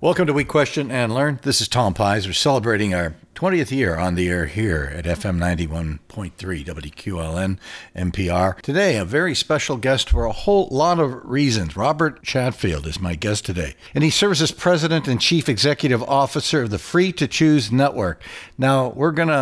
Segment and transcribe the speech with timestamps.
[0.00, 1.40] Welcome to We Question and Learn.
[1.42, 2.24] This is Tom Pies.
[2.24, 6.00] We're celebrating our 20th year on the air here at FM 91.3
[6.64, 7.56] WQLN
[7.94, 8.60] NPR.
[8.62, 11.76] Today, a very special guest for a whole lot of reasons.
[11.76, 16.62] Robert Chatfield is my guest today, and he serves as president and chief executive officer
[16.62, 18.20] of the Free to Choose Network.
[18.58, 19.34] Now, we're going to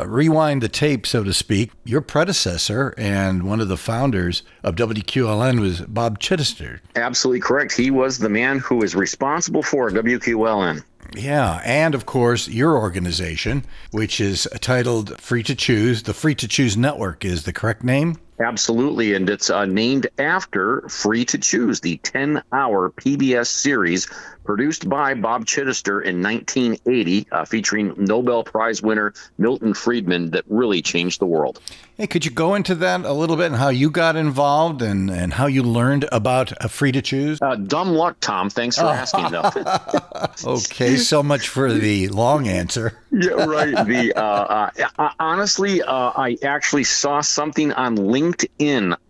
[0.00, 1.72] uh, rewind the tape, so to speak.
[1.84, 6.80] Your predecessor and one of the founders of WQLN was Bob Chittister.
[6.96, 7.76] Absolutely correct.
[7.76, 10.82] He was the man who was responsible for WQLN.
[11.14, 16.04] Yeah, and of course, your organization, which is titled Free to Choose.
[16.04, 18.16] The Free to Choose Network is the correct name?
[18.40, 24.08] Absolutely, and it's uh, named after Free to Choose, the 10 hour PBS series
[24.44, 30.82] produced by Bob Chittister in 1980, uh, featuring Nobel Prize winner Milton Friedman, that really
[30.82, 31.60] changed the world.
[31.96, 35.10] Hey, could you go into that a little bit and how you got involved and,
[35.10, 37.40] and how you learned about uh, Free to Choose?
[37.40, 38.50] Uh, dumb luck, Tom.
[38.50, 39.50] Thanks for asking, though.
[40.44, 42.98] okay, so much for the long answer.
[43.12, 43.86] yeah, right.
[43.86, 48.21] The uh, uh, honestly, I actually saw something on LinkedIn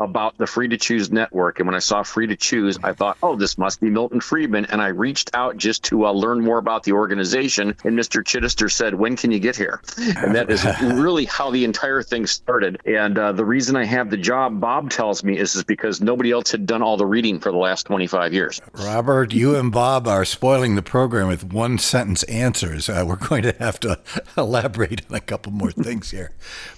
[0.00, 3.18] about the Free to Choose network, and when I saw Free to Choose, I thought,
[3.22, 6.58] "Oh, this must be Milton Friedman," and I reached out just to uh, learn more
[6.58, 7.76] about the organization.
[7.84, 8.22] And Mr.
[8.22, 9.80] Chittister said, When can you get here?
[10.16, 12.80] And that is really how the entire thing started.
[12.84, 16.30] And uh, the reason I have the job, Bob tells me, is, is because nobody
[16.30, 18.60] else had done all the reading for the last 25 years.
[18.72, 22.88] Robert, you and Bob are spoiling the program with one sentence answers.
[22.88, 23.98] Uh, we're going to have to
[24.36, 26.32] elaborate on a couple more things here.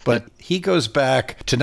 [0.04, 1.56] But he goes back to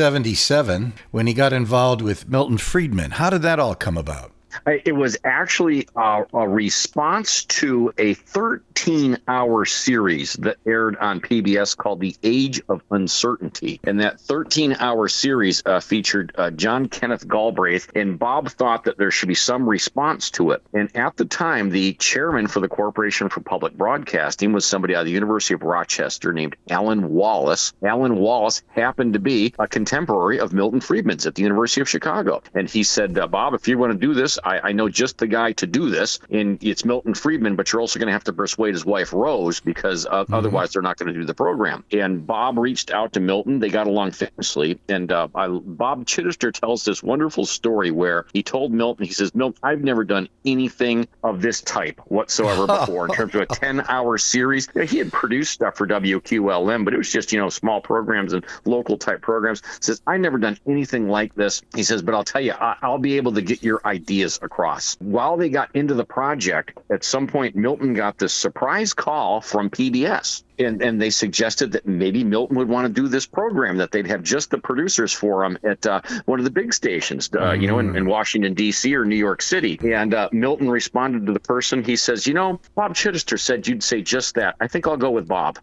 [0.00, 3.12] 1977 when he got involved with Milton Friedman.
[3.12, 4.32] How did that all come about?
[4.66, 11.76] It was actually a, a, response to a 13 hour series that aired on PBS
[11.76, 13.80] called The Age of Uncertainty.
[13.84, 18.98] And that 13 hour series uh, featured uh, John Kenneth Galbraith, and Bob thought that
[18.98, 20.62] there should be some response to it.
[20.72, 25.00] And at the time, the chairman for the Corporation for Public Broadcasting was somebody out
[25.00, 27.72] of the University of Rochester named Allen Wallis.
[27.82, 32.42] Allen Wallis happened to be a contemporary of Milton Friedman's at the University of Chicago.
[32.54, 35.18] And he said, uh, Bob, if you want to do this, I, I know just
[35.18, 38.24] the guy to do this, and it's Milton Friedman, but you're also going to have
[38.24, 40.34] to persuade his wife Rose because uh, mm-hmm.
[40.34, 41.84] otherwise they're not going to do the program.
[41.92, 43.58] And Bob reached out to Milton.
[43.58, 44.78] They got along famously.
[44.88, 49.34] And uh, I, Bob Chittister tells this wonderful story where he told Milton, he says,
[49.34, 53.82] Milton, I've never done anything of this type whatsoever before in terms of a 10
[53.88, 54.68] hour series.
[54.88, 58.44] He had produced stuff for WQLN, but it was just, you know, small programs and
[58.64, 59.62] local type programs.
[59.62, 61.62] He says, I've never done anything like this.
[61.74, 64.96] He says, but I'll tell you, I, I'll be able to get your ideas across.
[65.00, 69.70] While they got into the project, at some point, Milton got this surprise call from
[69.70, 73.90] PBS and, and they suggested that maybe Milton would want to do this program that
[73.90, 77.38] they'd have just the producers for him at uh, one of the big stations, uh,
[77.38, 77.62] mm-hmm.
[77.62, 78.94] you know, in, in, Washington D.C.
[78.94, 79.78] or New York City.
[79.92, 81.84] And uh, Milton responded to the person.
[81.84, 84.56] He says, "You know, Bob Chittister said you'd say just that.
[84.60, 85.58] I think I'll go with Bob."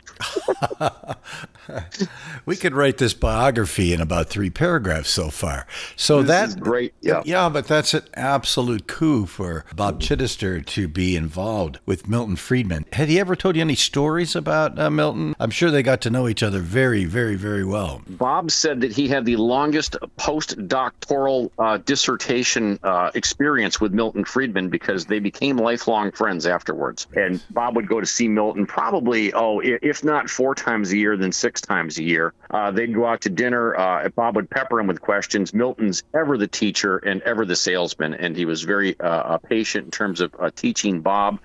[2.45, 5.67] we could write this biography in about three paragraphs so far.
[5.95, 6.93] So that's great.
[7.01, 12.35] Yeah, yeah, but that's an absolute coup for Bob Chittister to be involved with Milton
[12.35, 12.85] Friedman.
[12.93, 14.79] Had he ever told you any stories about?
[14.87, 15.35] Uh, Milton?
[15.37, 18.01] I'm sure they got to know each other very, very, very well.
[18.07, 24.69] Bob said that he had the longest postdoctoral uh, dissertation uh, experience with Milton Friedman
[24.69, 27.05] because they became lifelong friends afterwards.
[27.17, 31.17] And Bob would go to see Milton probably, oh, if not four times a year,
[31.17, 32.33] then six times a year.
[32.49, 33.75] Uh, they'd go out to dinner.
[33.75, 35.53] Uh, Bob would pepper him with questions.
[35.53, 39.91] Milton's ever the teacher and ever the salesman, and he was very uh, patient in
[39.91, 41.39] terms of teaching Bob.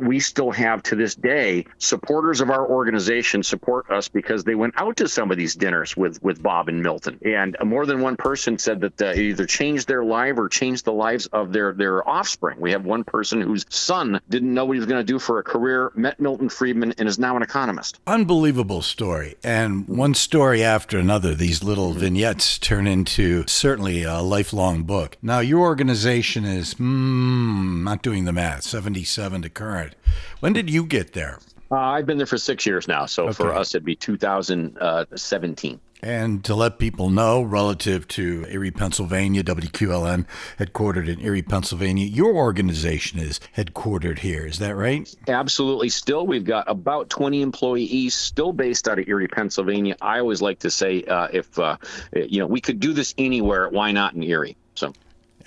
[0.00, 4.54] we still have to this day supporters of our organization organization support us because they
[4.54, 8.00] went out to some of these dinners with with Bob and Milton, and more than
[8.00, 11.74] one person said that uh, either changed their life or changed the lives of their
[11.74, 12.58] their offspring.
[12.58, 15.38] We have one person whose son didn't know what he was going to do for
[15.38, 18.00] a career, met Milton Friedman, and is now an economist.
[18.06, 21.34] Unbelievable story, and one story after another.
[21.34, 25.18] These little vignettes turn into certainly a lifelong book.
[25.20, 28.62] Now, your organization is mm, not doing the math.
[28.62, 29.94] Seventy-seven to current.
[30.40, 31.38] When did you get there?
[31.70, 33.06] Uh, I've been there for six years now.
[33.06, 33.34] So okay.
[33.34, 35.80] for us, it'd be 2017.
[36.00, 40.26] And to let people know, relative to Erie, Pennsylvania, WQLN,
[40.58, 44.46] headquartered in Erie, Pennsylvania, your organization is headquartered here.
[44.46, 45.12] Is that right?
[45.26, 45.88] Absolutely.
[45.88, 49.96] Still, we've got about 20 employees, still based out of Erie, Pennsylvania.
[50.00, 51.78] I always like to say, uh, if uh,
[52.14, 54.56] you know we could do this anywhere, why not in Erie?
[54.74, 54.92] So.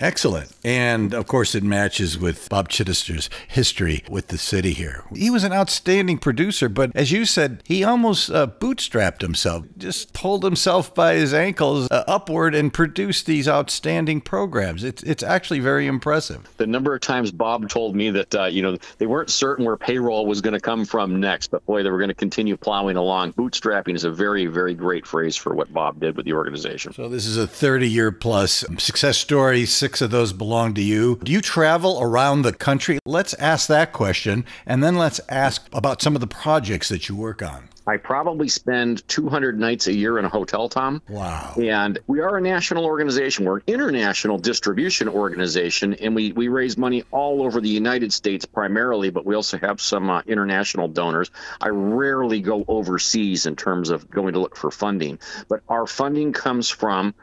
[0.02, 0.50] Excellent.
[0.64, 5.04] And of course, it matches with Bob Chittister's history with the city here.
[5.14, 10.12] He was an outstanding producer, but as you said, he almost uh, bootstrapped himself, just
[10.12, 14.82] pulled himself by his ankles uh, upward and produced these outstanding programs.
[14.82, 16.48] It's, it's actually very impressive.
[16.56, 19.76] The number of times Bob told me that, uh, you know, they weren't certain where
[19.76, 22.96] payroll was going to come from next, but boy, they were going to continue plowing
[22.96, 23.34] along.
[23.34, 26.92] Bootstrapping is a very, very great phrase for what Bob did with the organization.
[26.92, 29.64] So this is a 30 year plus success story.
[29.64, 31.18] Six of those belong to you.
[31.22, 32.98] Do you travel around the country?
[33.04, 37.16] Let's ask that question, and then let's ask about some of the projects that you
[37.16, 37.68] work on.
[37.86, 41.02] I probably spend 200 nights a year in a hotel, Tom.
[41.08, 41.54] Wow.
[41.60, 43.44] And we are a national organization.
[43.44, 48.44] We're an international distribution organization, and we, we raise money all over the United States
[48.44, 51.30] primarily, but we also have some uh, international donors.
[51.60, 55.18] I rarely go overseas in terms of going to look for funding,
[55.48, 57.14] but our funding comes from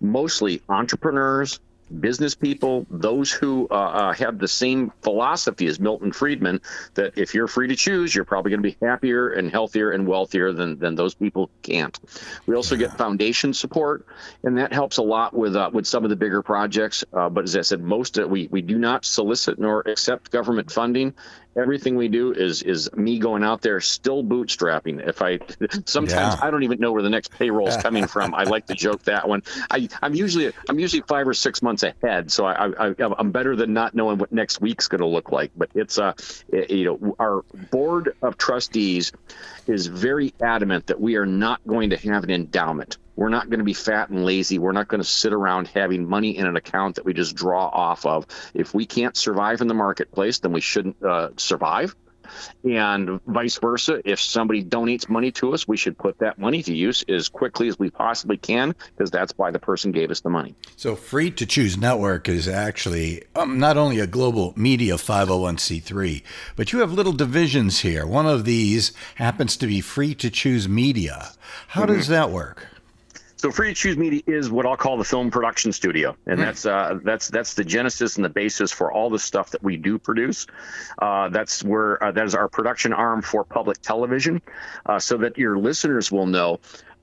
[0.00, 1.58] mostly entrepreneurs,
[2.00, 6.60] business people, those who uh, uh, have the same philosophy as Milton Friedman,
[6.94, 10.06] that if you're free to choose, you're probably going to be happier and healthier and
[10.06, 11.98] wealthier than, than those people can't.
[12.46, 14.06] We also get foundation support,
[14.42, 17.04] and that helps a lot with uh, with some of the bigger projects.
[17.12, 21.14] Uh, but as I said, most we we do not solicit nor accept government funding,
[21.56, 25.06] everything we do is is me going out there still bootstrapping.
[25.06, 25.38] If I
[25.86, 26.38] sometimes yeah.
[26.40, 28.34] I don't even know where the next payroll is coming from.
[28.34, 29.42] I like to joke that one.
[29.70, 33.56] I I'm usually I'm usually five or six months ahead, so I, I I'm better
[33.56, 35.50] than not knowing what next week's going to look like.
[35.56, 36.14] But it's uh
[36.52, 39.12] you know our board of trustees
[39.66, 42.98] is very adamant that we are not going to have an endowment.
[43.16, 44.58] We're not going to be fat and lazy.
[44.58, 47.66] We're not going to sit around having money in an account that we just draw
[47.66, 48.26] off of.
[48.54, 51.94] If we can't survive in the marketplace, then we shouldn't uh, survive.
[52.64, 56.74] And vice versa, if somebody donates money to us, we should put that money to
[56.74, 60.30] use as quickly as we possibly can because that's why the person gave us the
[60.30, 60.54] money.
[60.76, 66.22] So, Free to Choose Network is actually um, not only a global media 501c3,
[66.56, 68.06] but you have little divisions here.
[68.06, 71.32] One of these happens to be Free to Choose Media.
[71.68, 71.94] How mm-hmm.
[71.94, 72.68] does that work?
[73.44, 76.44] So Free to Choose Media is what I'll call the film production studio, and mm.
[76.44, 79.76] that's uh, that's that's the genesis and the basis for all the stuff that we
[79.76, 80.46] do produce.
[80.98, 84.40] Uh, that's where uh, that is our production arm for public television,
[84.86, 86.58] uh, so that your listeners will know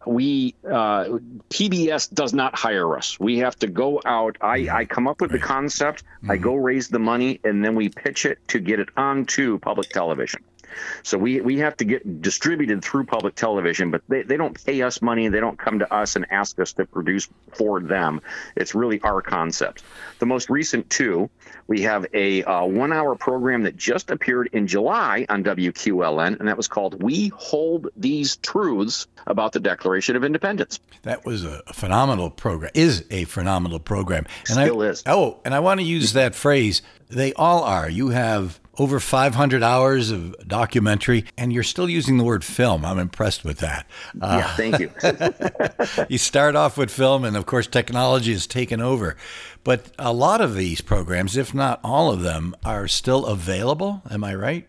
[0.08, 3.20] we uh, PBS does not hire us.
[3.20, 4.38] We have to go out.
[4.42, 6.04] I, I come up with the concept.
[6.04, 6.32] Mm-hmm.
[6.32, 9.90] I go raise the money, and then we pitch it to get it onto public
[9.90, 10.44] television.
[11.04, 14.82] So we, we have to get distributed through public television, but they, they don't pay
[14.82, 15.28] us money.
[15.28, 18.22] They don't come to us and ask us to produce for them.
[18.56, 19.84] It's really our concept.
[20.20, 21.30] The most recent two,
[21.68, 26.48] we have a uh, one hour program that just appeared in July on WQLN, and
[26.48, 30.80] that was called We Hold These Truths About the Declaration of Independence.
[31.04, 34.26] That was a phenomenal program, is a phenomenal program.
[34.50, 35.04] And Still I, is.
[35.06, 36.82] Oh, and I want to use that phrase.
[37.10, 37.90] They all are.
[37.90, 42.86] You have over 500 hours of documentary, and you're still using the word film.
[42.86, 43.86] I'm impressed with that.
[44.20, 46.06] Uh, yeah, thank you.
[46.10, 49.18] you start off with film, and of course, technology has taken over.
[49.64, 54.02] But a lot of these programs, if not all of them, are still available.
[54.10, 54.68] Am I right?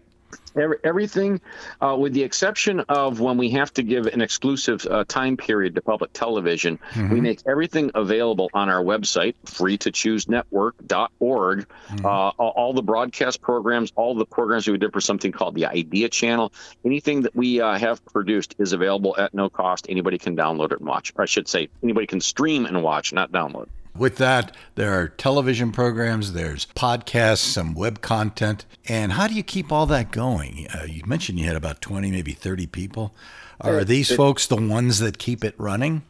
[0.56, 1.40] Everything,
[1.81, 5.75] uh, with the exception of when we have to give an exclusive uh, time period
[5.75, 7.12] to public television, mm-hmm.
[7.12, 11.69] we make everything available on our website, freetochoosenetwork.org.
[11.69, 12.06] Mm-hmm.
[12.06, 16.08] Uh, all the broadcast programs, all the programs we did for something called the Idea
[16.08, 16.52] Channel,
[16.84, 19.87] anything that we uh, have produced is available at no cost.
[19.88, 21.12] Anybody can download it and watch.
[21.16, 23.69] Or I should say, anybody can stream and watch, not download.
[23.97, 28.65] With that, there are television programs, there's podcasts, some web content.
[28.89, 30.67] And how do you keep all that going?
[30.75, 33.14] Uh, you mentioned you had about 20, maybe 30 people.
[33.61, 36.02] Are these folks the ones that keep it running?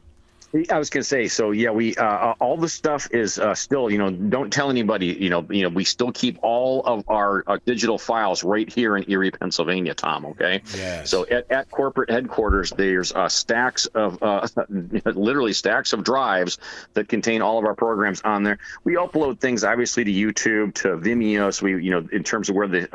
[0.70, 3.90] I was gonna say, so yeah, we uh, uh, all the stuff is uh, still,
[3.90, 7.42] you know, don't tell anybody, you know, you know, we still keep all of our
[7.46, 10.26] uh, digital files right here in Erie, Pennsylvania, Tom.
[10.26, 10.60] Okay.
[10.74, 11.08] Yes.
[11.08, 16.58] So at, at corporate headquarters, there's uh, stacks of, uh, literally stacks of drives
[16.92, 18.58] that contain all of our programs on there.
[18.84, 21.52] We upload things obviously to YouTube, to Vimeo.
[21.54, 22.88] So we, you know, in terms of where the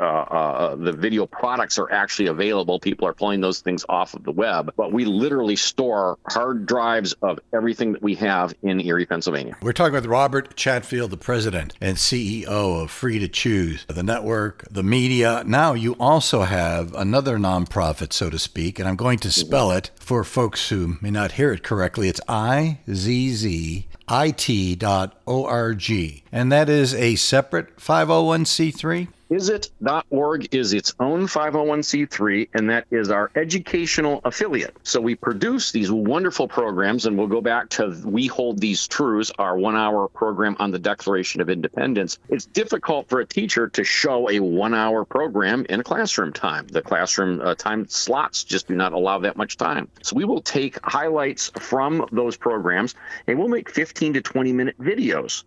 [0.78, 4.72] the video products are actually available, people are pulling those things off of the web.
[4.76, 9.56] But we literally store hard drives of everything that we have in Erie, Pennsylvania.
[9.62, 14.66] We're talking with Robert Chatfield, the president and CEO of Free to Choose, the network,
[14.70, 15.42] the media.
[15.46, 19.90] Now you also have another nonprofit, so to speak, and I'm going to spell it
[19.96, 22.08] for folks who may not hear it correctly.
[22.08, 26.22] It's I Z Z it.org.
[26.32, 29.08] And that is a separate 501c3?
[29.30, 34.74] Izzit.org is its own 501c3, and that is our educational affiliate.
[34.84, 39.30] So we produce these wonderful programs, and we'll go back to We Hold These Truths,
[39.38, 42.18] our one hour program on the Declaration of Independence.
[42.30, 46.66] It's difficult for a teacher to show a one hour program in a classroom time.
[46.66, 49.88] The classroom uh, time slots just do not allow that much time.
[50.02, 52.94] So we will take highlights from those programs
[53.26, 55.44] and we'll make 15 to 20 minute videos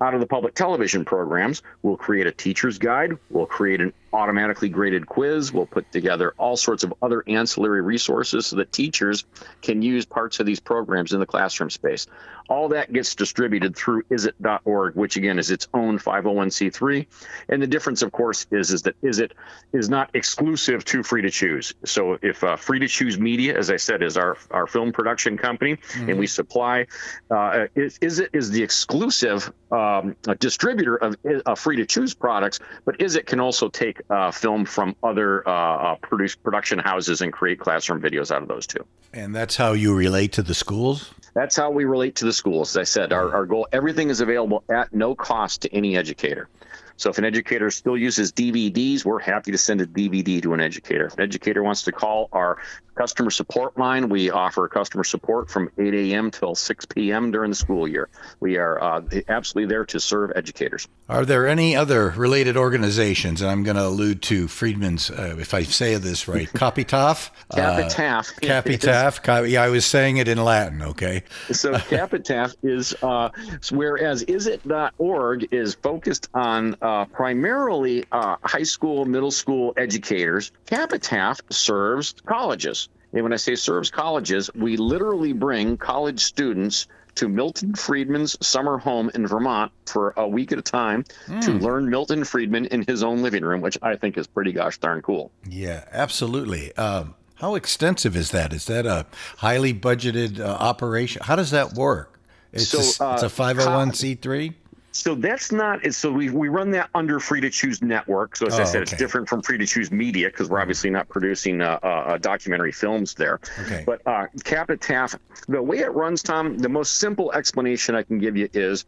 [0.00, 1.62] out of the public television programs.
[1.82, 3.12] We'll create a teacher's guide.
[3.30, 5.52] We'll create an automatically graded quiz.
[5.52, 9.24] We'll put together all sorts of other ancillary resources so that teachers
[9.62, 12.06] can use parts of these programs in the classroom space.
[12.48, 17.06] All that gets distributed through izzit.org, which again is its own 501c3.
[17.48, 19.32] And the difference, of course, is, is that izzit
[19.72, 21.72] is not exclusive to Free to Choose.
[21.84, 25.38] So if uh, Free to Choose Media, as I said, is our, our film production
[25.38, 26.10] company, mm-hmm.
[26.10, 26.86] and we supply,
[27.30, 31.16] uh, izzit is the exclusive um, distributor of
[31.46, 35.52] uh, Free to Choose products, but izzit can also take uh, film from other uh,
[35.52, 38.84] uh, produce, production houses and create classroom videos out of those too.
[39.12, 41.12] And that's how you relate to the schools?
[41.34, 42.76] That's how we relate to the schools.
[42.76, 46.48] As I said, our, our goal, everything is available at no cost to any educator.
[46.96, 50.60] So if an educator still uses DVDs, we're happy to send a DVD to an
[50.60, 51.06] educator.
[51.06, 52.58] If an educator wants to call our
[52.94, 56.30] customer support line, we offer customer support from 8 a.m.
[56.30, 57.30] till 6 p.m.
[57.30, 58.08] during the school year.
[58.40, 60.86] We are uh, absolutely there to serve educators.
[61.08, 63.40] Are there any other related organizations?
[63.40, 67.30] And I'm going to allude to Friedman's, uh, if I say this right, Capitaf?
[67.50, 68.32] Capitaf.
[68.32, 69.50] Uh, Capitaf.
[69.50, 71.22] yeah, I was saying it in Latin, okay?
[71.50, 73.30] so Capitaf is, uh,
[73.70, 80.52] whereas izzit.org is focused on uh, primarily uh, high school, middle school educators.
[80.66, 82.88] Capitaf serves colleges.
[83.12, 88.78] And when I say serves colleges, we literally bring college students to Milton Friedman's summer
[88.78, 91.42] home in Vermont for a week at a time mm.
[91.42, 91.58] to hmm.
[91.58, 95.02] learn Milton Friedman in his own living room, which I think is pretty gosh darn
[95.02, 95.30] cool.
[95.46, 96.74] Yeah, absolutely.
[96.76, 98.54] Um, how extensive is that?
[98.54, 99.04] Is that a
[99.38, 101.22] highly budgeted uh, operation?
[101.22, 102.18] How does that work?
[102.50, 104.54] It's so, a, it's a 501c3?
[104.92, 108.36] So that's not so we, we run that under free to choose network.
[108.36, 108.82] So as oh, I said, okay.
[108.82, 112.72] it's different from free to choose media because we're obviously not producing uh, uh, documentary
[112.72, 113.40] films there.
[113.62, 113.84] Okay.
[113.86, 115.18] But uh, Capitaf,
[115.48, 118.84] the way it runs, Tom, the most simple explanation I can give you is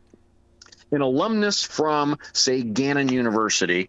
[0.90, 3.88] an alumnus from say Gannon University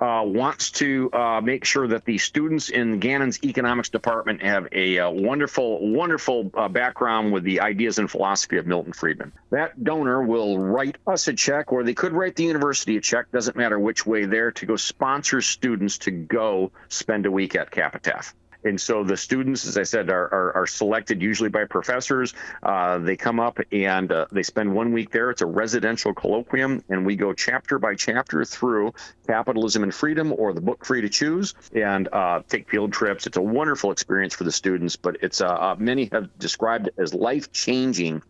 [0.00, 4.98] uh, wants to uh, make sure that the students in Gannon's economics department have a,
[4.98, 9.32] uh, wonderful, wonderful uh, background with the ideas and philosophy of Milton Friedman.
[9.50, 13.30] That donor will write us a check, or they could write the university a check,
[13.32, 17.70] doesn't matter which way there, to go sponsor students to go spend a week at
[17.70, 18.34] Capitaf.
[18.66, 22.34] And so the students, as I said, are, are, are selected usually by professors.
[22.62, 25.30] Uh, they come up and uh, they spend one week there.
[25.30, 28.92] It's a residential colloquium, and we go chapter by chapter through
[29.26, 33.26] Capitalism and Freedom or the book Free to Choose and uh, take field trips.
[33.26, 36.94] It's a wonderful experience for the students, but it's uh, uh, many have described it
[36.98, 38.22] as life changing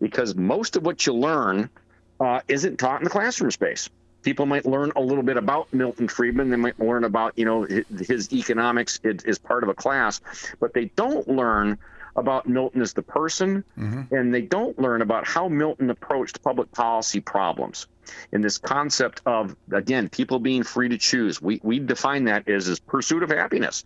[0.00, 1.68] because most of what you learn
[2.20, 3.90] uh, isn't taught in the classroom space
[4.22, 6.50] people might learn a little bit about Milton Friedman.
[6.50, 10.20] They might learn about, you know, his, economics is, part of a class,
[10.60, 11.78] but they don't learn
[12.14, 14.14] about Milton as the person, mm-hmm.
[14.14, 17.86] and they don't learn about how Milton approached public policy problems.
[18.32, 22.68] In this concept of, again, people being free to choose, we, we define that as,
[22.68, 23.84] as pursuit of happiness.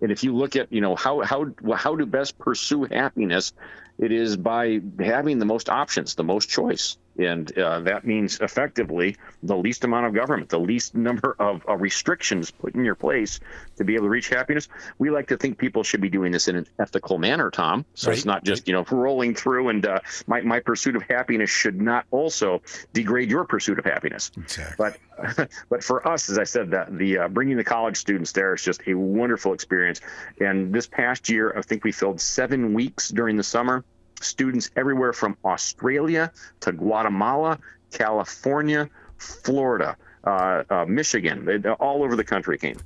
[0.00, 3.52] And if you look at, you know, how how how to best pursue happiness,
[3.98, 6.96] it is by having the most options, the most choice.
[7.18, 11.76] And uh, that means effectively the least amount of government, the least number of uh,
[11.76, 13.40] restrictions put in your place
[13.76, 14.68] to be able to reach happiness.
[14.98, 17.84] We like to think people should be doing this in an ethical manner, Tom.
[17.94, 18.16] So right.
[18.16, 21.80] it's not just, you know, rolling through and uh, my, my pursuit of happiness should
[21.80, 22.62] not also
[22.92, 24.30] degrade your pursuit of happiness.
[24.36, 24.90] Exactly.
[25.26, 28.54] But, but for us, as I said, that the uh, bringing the college students there
[28.54, 30.00] is just a wonderful experience.
[30.40, 33.84] And this past year, I think we filled seven weeks during the summer
[34.20, 37.58] students everywhere from Australia to Guatemala,
[37.90, 42.76] California, Florida, uh, uh, Michigan, they, all over the country came.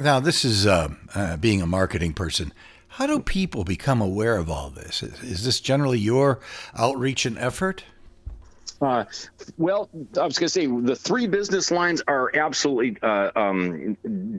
[0.00, 2.52] Now, this is uh, uh, being a marketing person.
[2.88, 5.02] How do people become aware of all this?
[5.02, 6.40] Is, is this generally your
[6.74, 7.84] outreach and effort?
[8.80, 9.04] Uh,
[9.56, 13.94] well, I was going to say the three business lines are absolutely uh, um,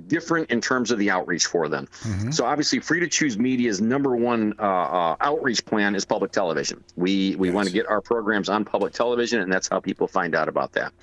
[0.07, 1.87] different in terms of the outreach for them.
[2.01, 2.31] Mm-hmm.
[2.31, 6.83] So obviously, Free to Choose Media's number one uh, uh outreach plan is public television.
[6.95, 7.55] We we yes.
[7.55, 10.71] want to get our programs on public television, and that's how people find out about
[10.73, 10.93] that.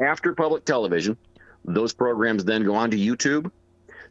[0.00, 1.16] After public television,
[1.64, 3.50] those programs then go on to YouTube.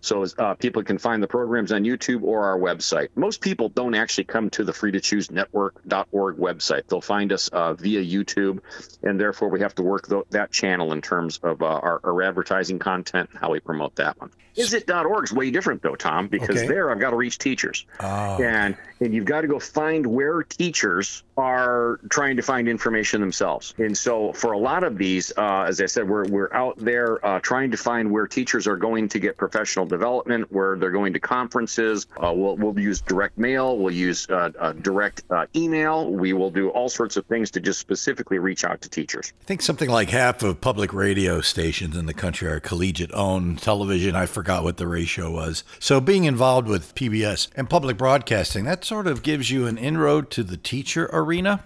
[0.01, 3.09] So uh, people can find the programs on YouTube or our website.
[3.15, 6.87] Most people don't actually come to the free to choose network.org website.
[6.87, 8.59] They'll find us uh, via YouTube,
[9.03, 12.21] and therefore we have to work th- that channel in terms of uh, our, our,
[12.21, 14.31] advertising content and how we promote that one.
[14.57, 16.67] Izzit.org is way different though, Tom, because okay.
[16.67, 18.41] there I've got to reach teachers, oh.
[18.41, 23.75] and and you've got to go find where teachers are trying to find information themselves.
[23.77, 27.23] And so for a lot of these, uh, as I said, we're we're out there
[27.25, 31.13] uh, trying to find where teachers are going to get professional development, where they're going
[31.13, 32.07] to conferences.
[32.17, 36.11] Uh, we'll we'll use direct mail, we'll use uh, uh, direct uh, email.
[36.11, 39.33] We will do all sorts of things to just specifically reach out to teachers.
[39.41, 43.61] I think something like half of public radio stations in the country are collegiate owned.
[43.61, 45.63] Television, I forgot what the ratio was.
[45.79, 50.31] So being involved with PBS and public broadcasting, that sort of gives you an inroad
[50.31, 51.63] to the teacher arena.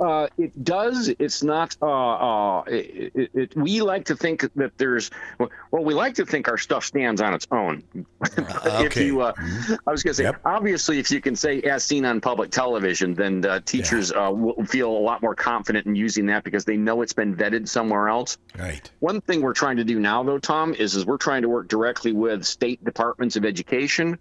[0.00, 1.08] Uh, it does.
[1.18, 1.76] It's not.
[1.80, 5.10] Uh, uh, it, it, it, we like to think that there's.
[5.38, 7.84] Well, we like to think our stuff stands on its own.
[8.38, 8.86] okay.
[8.86, 9.74] if you, uh, mm-hmm.
[9.86, 10.40] I was going to say, yep.
[10.44, 14.28] obviously, if you can say as seen on public television, then uh, teachers yeah.
[14.28, 17.36] Uh, will feel a lot more confident in using that because they know it's been
[17.36, 18.38] vetted somewhere else.
[18.58, 18.88] Right.
[19.00, 21.68] One thing we're trying to do now, though, Tom, is is we're trying to work
[21.68, 24.18] directly with state departments of education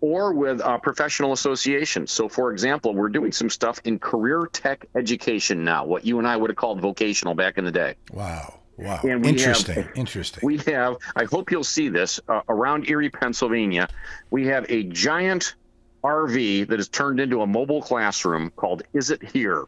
[0.00, 2.10] or with uh, professional associations.
[2.10, 6.26] So, for example, we're doing some stuff in career tech education now, what you and
[6.26, 7.94] I would have called vocational back in the day.
[8.12, 8.54] Wow.
[8.76, 9.00] Wow.
[9.04, 9.82] Interesting.
[9.82, 10.40] Have, interesting.
[10.46, 13.88] We have, I hope you'll see this, uh, around Erie, Pennsylvania,
[14.30, 15.54] we have a giant
[16.02, 19.64] RV that is turned into a mobile classroom called Is It Here?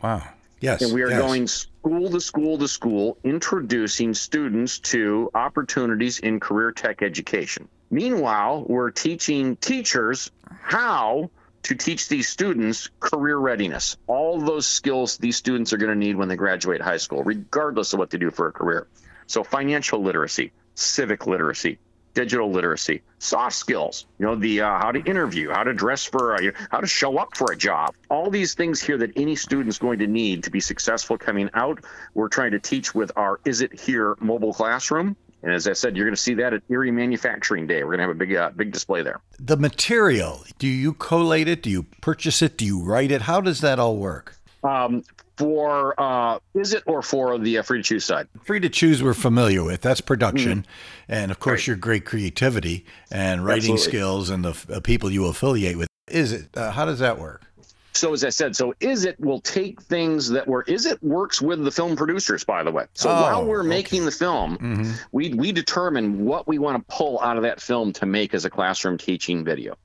[0.00, 0.22] Wow.
[0.60, 0.80] Yes.
[0.80, 1.20] And we are yes.
[1.20, 7.68] going school to school to school, introducing students to opportunities in career tech education.
[7.92, 10.30] Meanwhile, we're teaching teachers
[10.62, 11.30] how
[11.64, 16.16] to teach these students career readiness, all those skills these students are going to need
[16.16, 18.88] when they graduate high school, regardless of what they do for a career.
[19.26, 21.78] So, financial literacy, civic literacy,
[22.14, 26.34] digital literacy, soft skills, you know, the uh, how to interview, how to dress for,
[26.36, 27.94] a, how to show up for a job.
[28.08, 31.84] All these things here that any student's going to need to be successful coming out.
[32.14, 35.14] We're trying to teach with our Is It Here mobile classroom.
[35.42, 37.82] And as I said, you're going to see that at Erie Manufacturing Day.
[37.82, 39.20] We're going to have a big, uh, big display there.
[39.38, 41.62] The material, do you collate it?
[41.62, 42.56] Do you purchase it?
[42.56, 43.22] Do you write it?
[43.22, 44.36] How does that all work?
[44.62, 45.02] Um,
[45.36, 48.28] for uh, is it or for the uh, free to choose side?
[48.44, 49.80] Free to choose, we're familiar with.
[49.80, 51.12] That's production, mm-hmm.
[51.12, 51.68] and of course right.
[51.68, 53.98] your great creativity and writing Absolutely.
[53.98, 55.88] skills and the uh, people you affiliate with.
[56.08, 56.56] Is it?
[56.56, 57.42] Uh, how does that work?
[57.92, 61.40] So as I said, so is it will take things that were is it works
[61.40, 62.86] with the film producers, by the way.
[62.94, 63.68] So oh, while we're okay.
[63.68, 64.92] making the film, mm-hmm.
[65.12, 68.44] we we determine what we want to pull out of that film to make as
[68.44, 69.76] a classroom teaching video.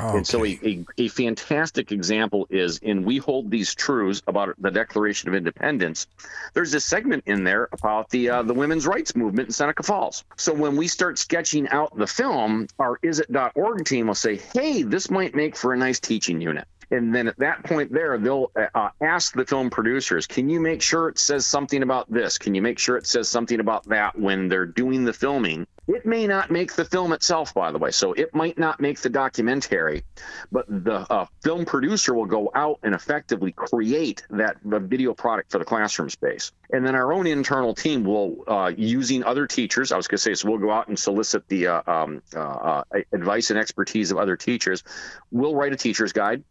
[0.00, 0.18] Okay.
[0.18, 4.70] And so a, a, a, fantastic example is in We Hold These Truths about the
[4.70, 6.06] Declaration of Independence.
[6.54, 10.24] There's a segment in there about the uh, the women's rights movement in Seneca Falls.
[10.36, 15.10] So when we start sketching out the film, our izzit.org team will say, hey, this
[15.10, 16.68] might make for a nice teaching unit.
[16.90, 20.80] And then at that point there, they'll uh, ask the film producers, can you make
[20.80, 22.38] sure it says something about this?
[22.38, 25.66] Can you make sure it says something about that when they're doing the filming?
[25.86, 27.90] It may not make the film itself, by the way.
[27.90, 30.04] So it might not make the documentary,
[30.52, 35.58] but the uh, film producer will go out and effectively create that video product for
[35.58, 36.52] the classroom space.
[36.70, 40.22] And then our own internal team will, uh, using other teachers, I was going to
[40.22, 44.10] say, so we'll go out and solicit the uh, um, uh, uh, advice and expertise
[44.10, 44.84] of other teachers.
[45.30, 46.44] We'll write a teacher's guide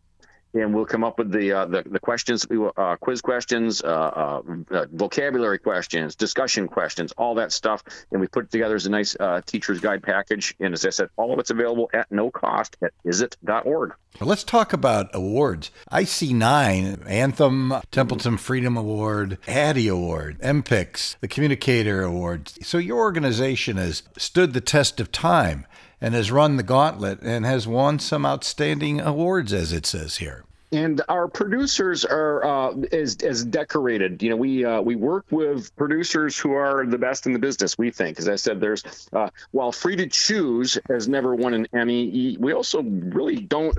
[0.53, 2.45] and we'll come up with the uh, the, the, questions,
[2.77, 8.27] uh, quiz questions, uh, uh, uh, vocabulary questions, discussion questions, all that stuff, and we
[8.27, 10.55] put it together as a nice uh, teacher's guide package.
[10.60, 13.93] And as I said, all of it's available at no cost at izzit.org.
[14.19, 15.69] Let's talk about awards.
[15.89, 22.51] I see nine Anthem, Templeton Freedom Award, Addy Award, MPICS, the Communicator Award.
[22.63, 25.67] So your organization has stood the test of time
[26.01, 30.43] and has run the gauntlet and has won some outstanding awards, as it says here
[30.71, 34.21] and our producers are uh, as as decorated.
[34.21, 37.77] You know, we uh, we work with producers who are the best in the business.
[37.77, 38.83] We think, as I said, there's
[39.13, 43.77] uh, while Free to Choose has never won an Emmy, we also really don't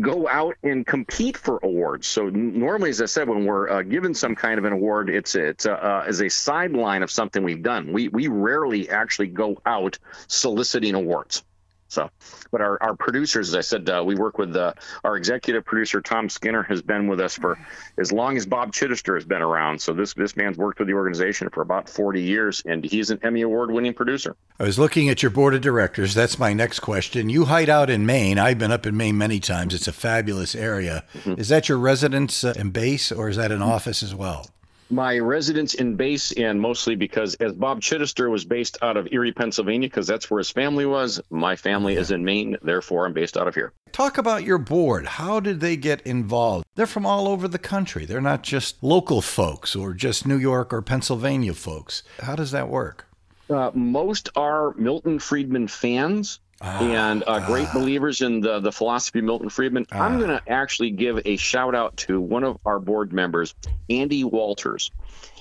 [0.00, 2.06] go out and compete for awards.
[2.06, 5.34] So normally, as I said, when we're uh, given some kind of an award, it's
[5.34, 7.92] it's uh, uh, as a sideline of something we've done.
[7.92, 11.42] We we rarely actually go out soliciting awards.
[11.90, 12.08] So,
[12.52, 16.00] but our, our producers, as I said, uh, we work with uh, our executive producer
[16.00, 17.58] Tom Skinner has been with us for
[17.98, 19.82] as long as Bob Chittister has been around.
[19.82, 23.18] So this this man's worked with the organization for about 40 years, and he's an
[23.24, 24.36] Emmy award winning producer.
[24.60, 26.14] I was looking at your board of directors.
[26.14, 27.28] That's my next question.
[27.28, 28.38] You hide out in Maine.
[28.38, 29.74] I've been up in Maine many times.
[29.74, 31.04] It's a fabulous area.
[31.14, 31.40] Mm-hmm.
[31.40, 34.46] Is that your residence uh, and base, or is that an office as well?
[34.90, 39.32] My residence in base, and mostly because as Bob Chittister was based out of Erie,
[39.32, 43.36] Pennsylvania, because that's where his family was, my family is in Maine, therefore I'm based
[43.36, 43.72] out of here.
[43.92, 45.06] Talk about your board.
[45.06, 46.66] How did they get involved?
[46.74, 48.04] They're from all over the country.
[48.04, 52.02] They're not just local folks or just New York or Pennsylvania folks.
[52.20, 53.06] How does that work?
[53.48, 56.40] Uh, most are Milton Friedman fans.
[56.60, 57.74] Ah, and uh, great ah.
[57.74, 59.86] believers in the, the philosophy of Milton Friedman.
[59.92, 60.00] Ah.
[60.00, 63.54] I'm going to actually give a shout out to one of our board members,
[63.88, 64.90] Andy Walters.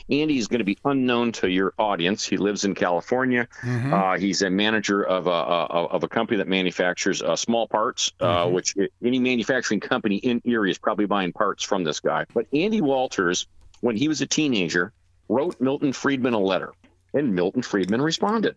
[0.09, 2.25] Andy is going to be unknown to your audience.
[2.25, 3.47] He lives in California.
[3.61, 3.93] Mm-hmm.
[3.93, 8.11] Uh, he's a manager of a, a, of a company that manufactures uh, small parts,
[8.19, 8.53] uh, mm-hmm.
[8.53, 12.25] which any manufacturing company in Erie is probably buying parts from this guy.
[12.33, 13.45] But Andy Walters,
[13.81, 14.93] when he was a teenager,
[15.27, 16.73] wrote Milton Friedman a letter,
[17.13, 18.55] and Milton Friedman responded.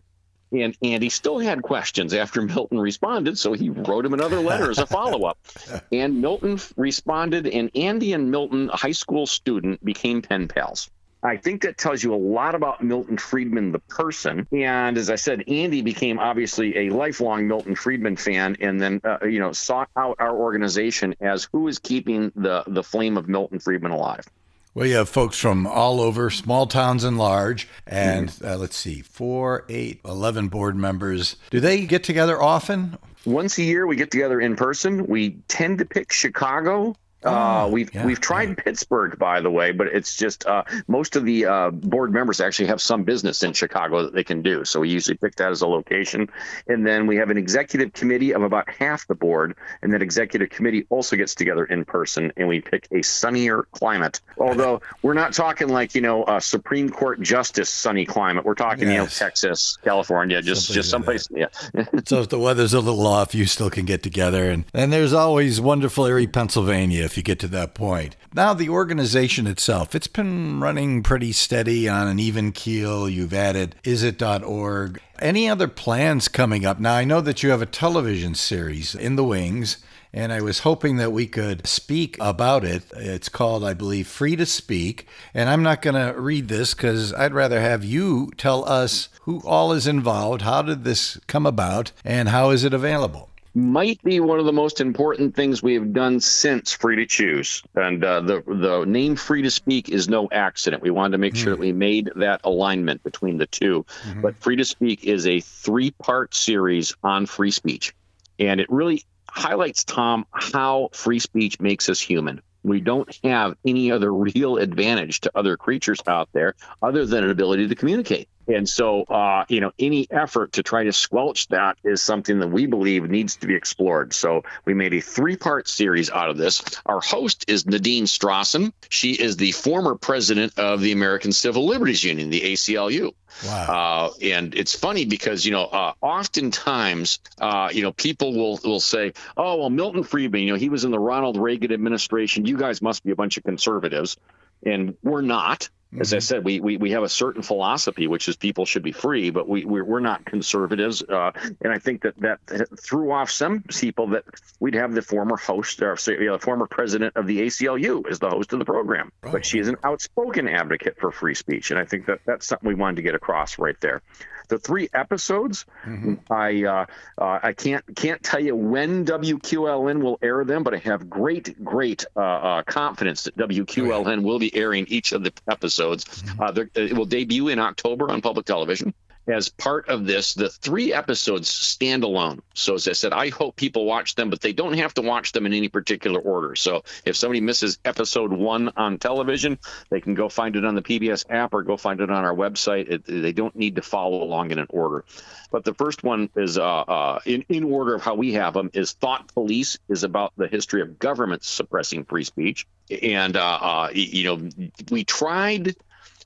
[0.53, 4.77] And Andy still had questions after Milton responded, so he wrote him another letter as
[4.77, 5.37] a follow up.
[5.91, 10.89] and Milton responded, and Andy and Milton, a high school student, became pen pals.
[11.23, 14.45] I think that tells you a lot about Milton Friedman, the person.
[14.51, 19.25] And as I said, Andy became obviously a lifelong Milton Friedman fan, and then uh,
[19.25, 23.59] you know sought out our organization as who is keeping the the flame of Milton
[23.59, 24.25] Friedman alive.
[24.75, 28.45] Well, you have folks from all over, small towns and large, and mm-hmm.
[28.45, 31.35] uh, let's see, four, eight, eleven board members.
[31.51, 32.97] Do they get together often?
[33.23, 35.05] Once a year, we get together in person.
[35.05, 38.55] We tend to pick Chicago uh, oh, we've yeah, we've tried yeah.
[38.55, 42.67] Pittsburgh, by the way, but it's just uh, most of the uh, board members actually
[42.67, 44.65] have some business in Chicago that they can do.
[44.65, 46.29] So we usually pick that as a location,
[46.67, 50.49] and then we have an executive committee of about half the board, and that executive
[50.49, 54.21] committee also gets together in person, and we pick a sunnier climate.
[54.37, 58.87] Although we're not talking like you know a Supreme Court justice sunny climate, we're talking
[58.87, 58.91] yes.
[58.91, 61.27] you know Texas, California, just Something just someplace.
[61.31, 61.47] Yeah.
[62.05, 65.13] so if the weather's a little off, you still can get together, and and there's
[65.13, 68.15] always wonderful Erie, Pennsylvania if you get to that point.
[68.33, 73.07] Now, the organization itself, it's been running pretty steady on an even keel.
[73.07, 74.99] You've added isit.org.
[75.19, 76.79] Any other plans coming up?
[76.79, 79.77] Now, I know that you have a television series in the wings
[80.11, 82.83] and I was hoping that we could speak about it.
[82.95, 85.07] It's called, I believe, Free to Speak.
[85.33, 89.41] And I'm not going to read this because I'd rather have you tell us who
[89.45, 93.29] all is involved, how did this come about, and how is it available?
[93.55, 97.61] Might be one of the most important things we have done since Free to Choose.
[97.75, 100.81] And uh, the the name Free to Speak is no accident.
[100.81, 101.43] We wanted to make mm-hmm.
[101.43, 104.21] sure that we made that alignment between the 2 mm-hmm.
[104.21, 107.93] But Free to Speak is a three part series on free speech,
[108.39, 112.41] and it really highlights Tom how free speech makes us human.
[112.63, 117.29] We don't have any other real advantage to other creatures out there other than an
[117.29, 118.29] ability to communicate.
[118.47, 122.49] And so, uh, you know, any effort to try to squelch that is something that
[122.49, 124.13] we believe needs to be explored.
[124.13, 126.61] So we made a three part series out of this.
[126.85, 128.73] Our host is Nadine Strossen.
[128.89, 133.13] She is the former president of the American Civil Liberties Union, the ACLU.
[133.45, 134.13] Wow.
[134.13, 138.79] Uh, and it's funny because, you know, uh, oftentimes, uh, you know, people will, will
[138.79, 142.45] say, oh, well, Milton Friedman, you know, he was in the Ronald Reagan administration.
[142.45, 144.17] You guys must be a bunch of conservatives.
[144.65, 145.69] And we're not.
[145.99, 146.21] As I mm-hmm.
[146.21, 149.47] said, we, we, we have a certain philosophy, which is people should be free, but
[149.47, 151.03] we, we're, we're not conservatives.
[151.03, 152.39] Uh, and I think that that
[152.79, 154.23] threw off some people that
[154.59, 158.19] we'd have the former host, or you know, the former president of the ACLU as
[158.19, 159.11] the host of the program.
[159.21, 161.71] But she is an outspoken advocate for free speech.
[161.71, 164.01] And I think that that's something we wanted to get across right there
[164.49, 165.65] the three episodes.
[165.85, 166.15] Mm-hmm.
[166.31, 166.85] I uh,
[167.17, 171.63] uh, I can't can't tell you when WQLN will air them, but I have great
[171.63, 176.05] great uh, uh confidence that WQLN will be airing each of the episodes.
[176.05, 176.41] Mm-hmm.
[176.41, 178.93] Uh, it will debut in October on public television
[179.27, 182.41] as part of this, the three episodes stand alone.
[182.53, 185.31] So, as I said, I hope people watch them, but they don't have to watch
[185.31, 186.55] them in any particular order.
[186.55, 189.59] So, if somebody misses episode one on television,
[189.89, 192.35] they can go find it on the PBS app or go find it on our
[192.35, 192.89] website.
[192.89, 195.05] It, they don't need to follow along in an order.
[195.51, 198.71] But the first one is uh, uh, in, in order of how we have them
[198.73, 202.67] is Thought Police is about the history of government suppressing free speech.
[203.01, 204.49] And, uh, uh you know,
[204.91, 205.75] we tried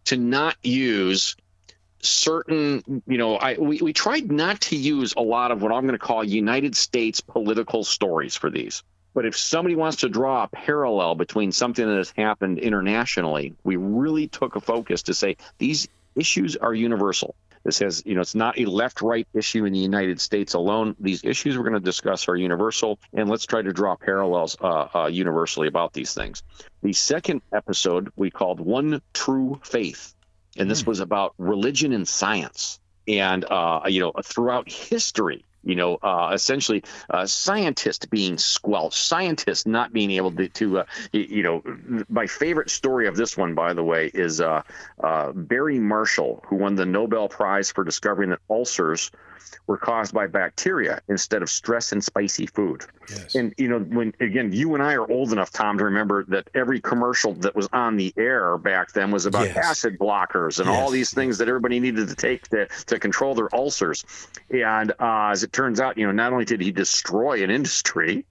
[0.06, 1.36] to not use
[2.02, 5.84] certain, you know, I we, we tried not to use a lot of what I'm
[5.84, 8.84] going to call United States political stories for these.
[9.14, 13.76] But if somebody wants to draw a parallel between something that has happened internationally, we
[13.76, 17.36] really took a focus to say these issues are universal.
[17.64, 20.96] This has, you know, it's not a left right issue in the United States alone.
[21.00, 24.88] These issues we're going to discuss are universal, and let's try to draw parallels uh,
[24.94, 26.44] uh, universally about these things.
[26.82, 30.14] The second episode we called One True Faith
[30.58, 30.88] and this mm.
[30.88, 32.80] was about religion and science.
[33.08, 39.66] And uh, you know, throughout history, you know, uh, essentially uh, scientists being squelched, scientists
[39.66, 41.62] not being able to, to uh, you know,
[42.10, 44.62] my favorite story of this one, by the way, is uh,
[45.04, 49.12] uh, Barry Marshall, who won the Nobel Prize for discovering that ulcers
[49.68, 52.86] were caused by bacteria instead of stress and spicy food.
[53.10, 53.36] Yes.
[53.36, 56.50] And you know, when again, you and I are old enough, Tom, to remember that
[56.54, 59.58] every commercial that was on the air back then was about yes.
[59.58, 60.78] acid blockers and yes.
[60.80, 64.06] all these things that everybody needed to take to, to control their ulcers.
[64.50, 68.26] And uh, as it turns out, you know, not only did he destroy an industry,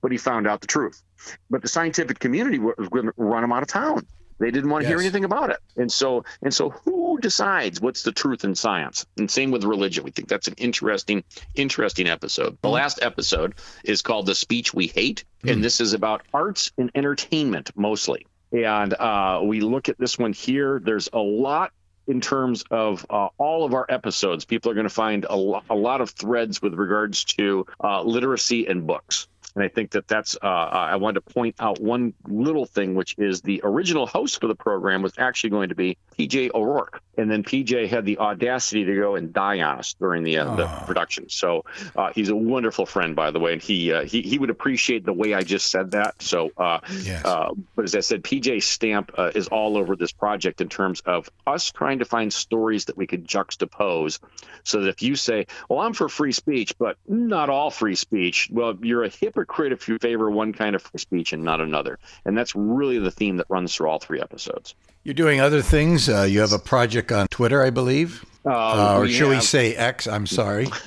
[0.00, 1.02] but he found out the truth.
[1.50, 4.06] But the scientific community was going to run him out of town.
[4.38, 4.92] They didn't want to yes.
[4.92, 5.58] hear anything about it.
[5.76, 9.06] And so and so who decides what's the truth in science?
[9.16, 10.04] And same with religion.
[10.04, 12.58] We think that's an interesting interesting episode.
[12.62, 12.72] The mm.
[12.72, 15.52] last episode is called The Speech We Hate, mm.
[15.52, 18.26] and this is about arts and entertainment mostly.
[18.52, 20.80] And uh, we look at this one here.
[20.84, 21.72] There's a lot
[22.06, 24.44] in terms of uh, all of our episodes.
[24.44, 28.02] People are going to find a, lo- a, lot of threads with regards to uh,
[28.02, 29.28] literacy and books.
[29.54, 33.16] And I think that that's, uh, I wanted to point out one little thing, which
[33.18, 37.02] is the original host for the program was actually going to be PJ O'Rourke.
[37.18, 40.54] And then PJ had the audacity to go and die on us during the, uh,
[40.54, 40.84] the oh.
[40.86, 41.28] production.
[41.28, 43.52] So uh, he's a wonderful friend, by the way.
[43.52, 46.22] And he, uh, he, he would appreciate the way I just said that.
[46.22, 47.22] So, uh, yes.
[47.22, 51.28] Uh, but as I said, PJ's stamp is all over this project in terms of
[51.46, 54.18] us trying to find stories that we could juxtapose
[54.64, 58.48] so that if you say, well, I'm for free speech, but not all free speech,
[58.50, 61.60] well, you're a hypocrite hypocrite if you favor one kind of free speech and not
[61.60, 61.98] another.
[62.24, 64.74] And that's really the theme that runs through all three episodes.
[65.04, 66.08] You're doing other things.
[66.08, 68.24] Uh, you have a project on Twitter, I believe.
[68.44, 70.06] Uh, uh, or should have, we say X?
[70.06, 70.66] I'm sorry.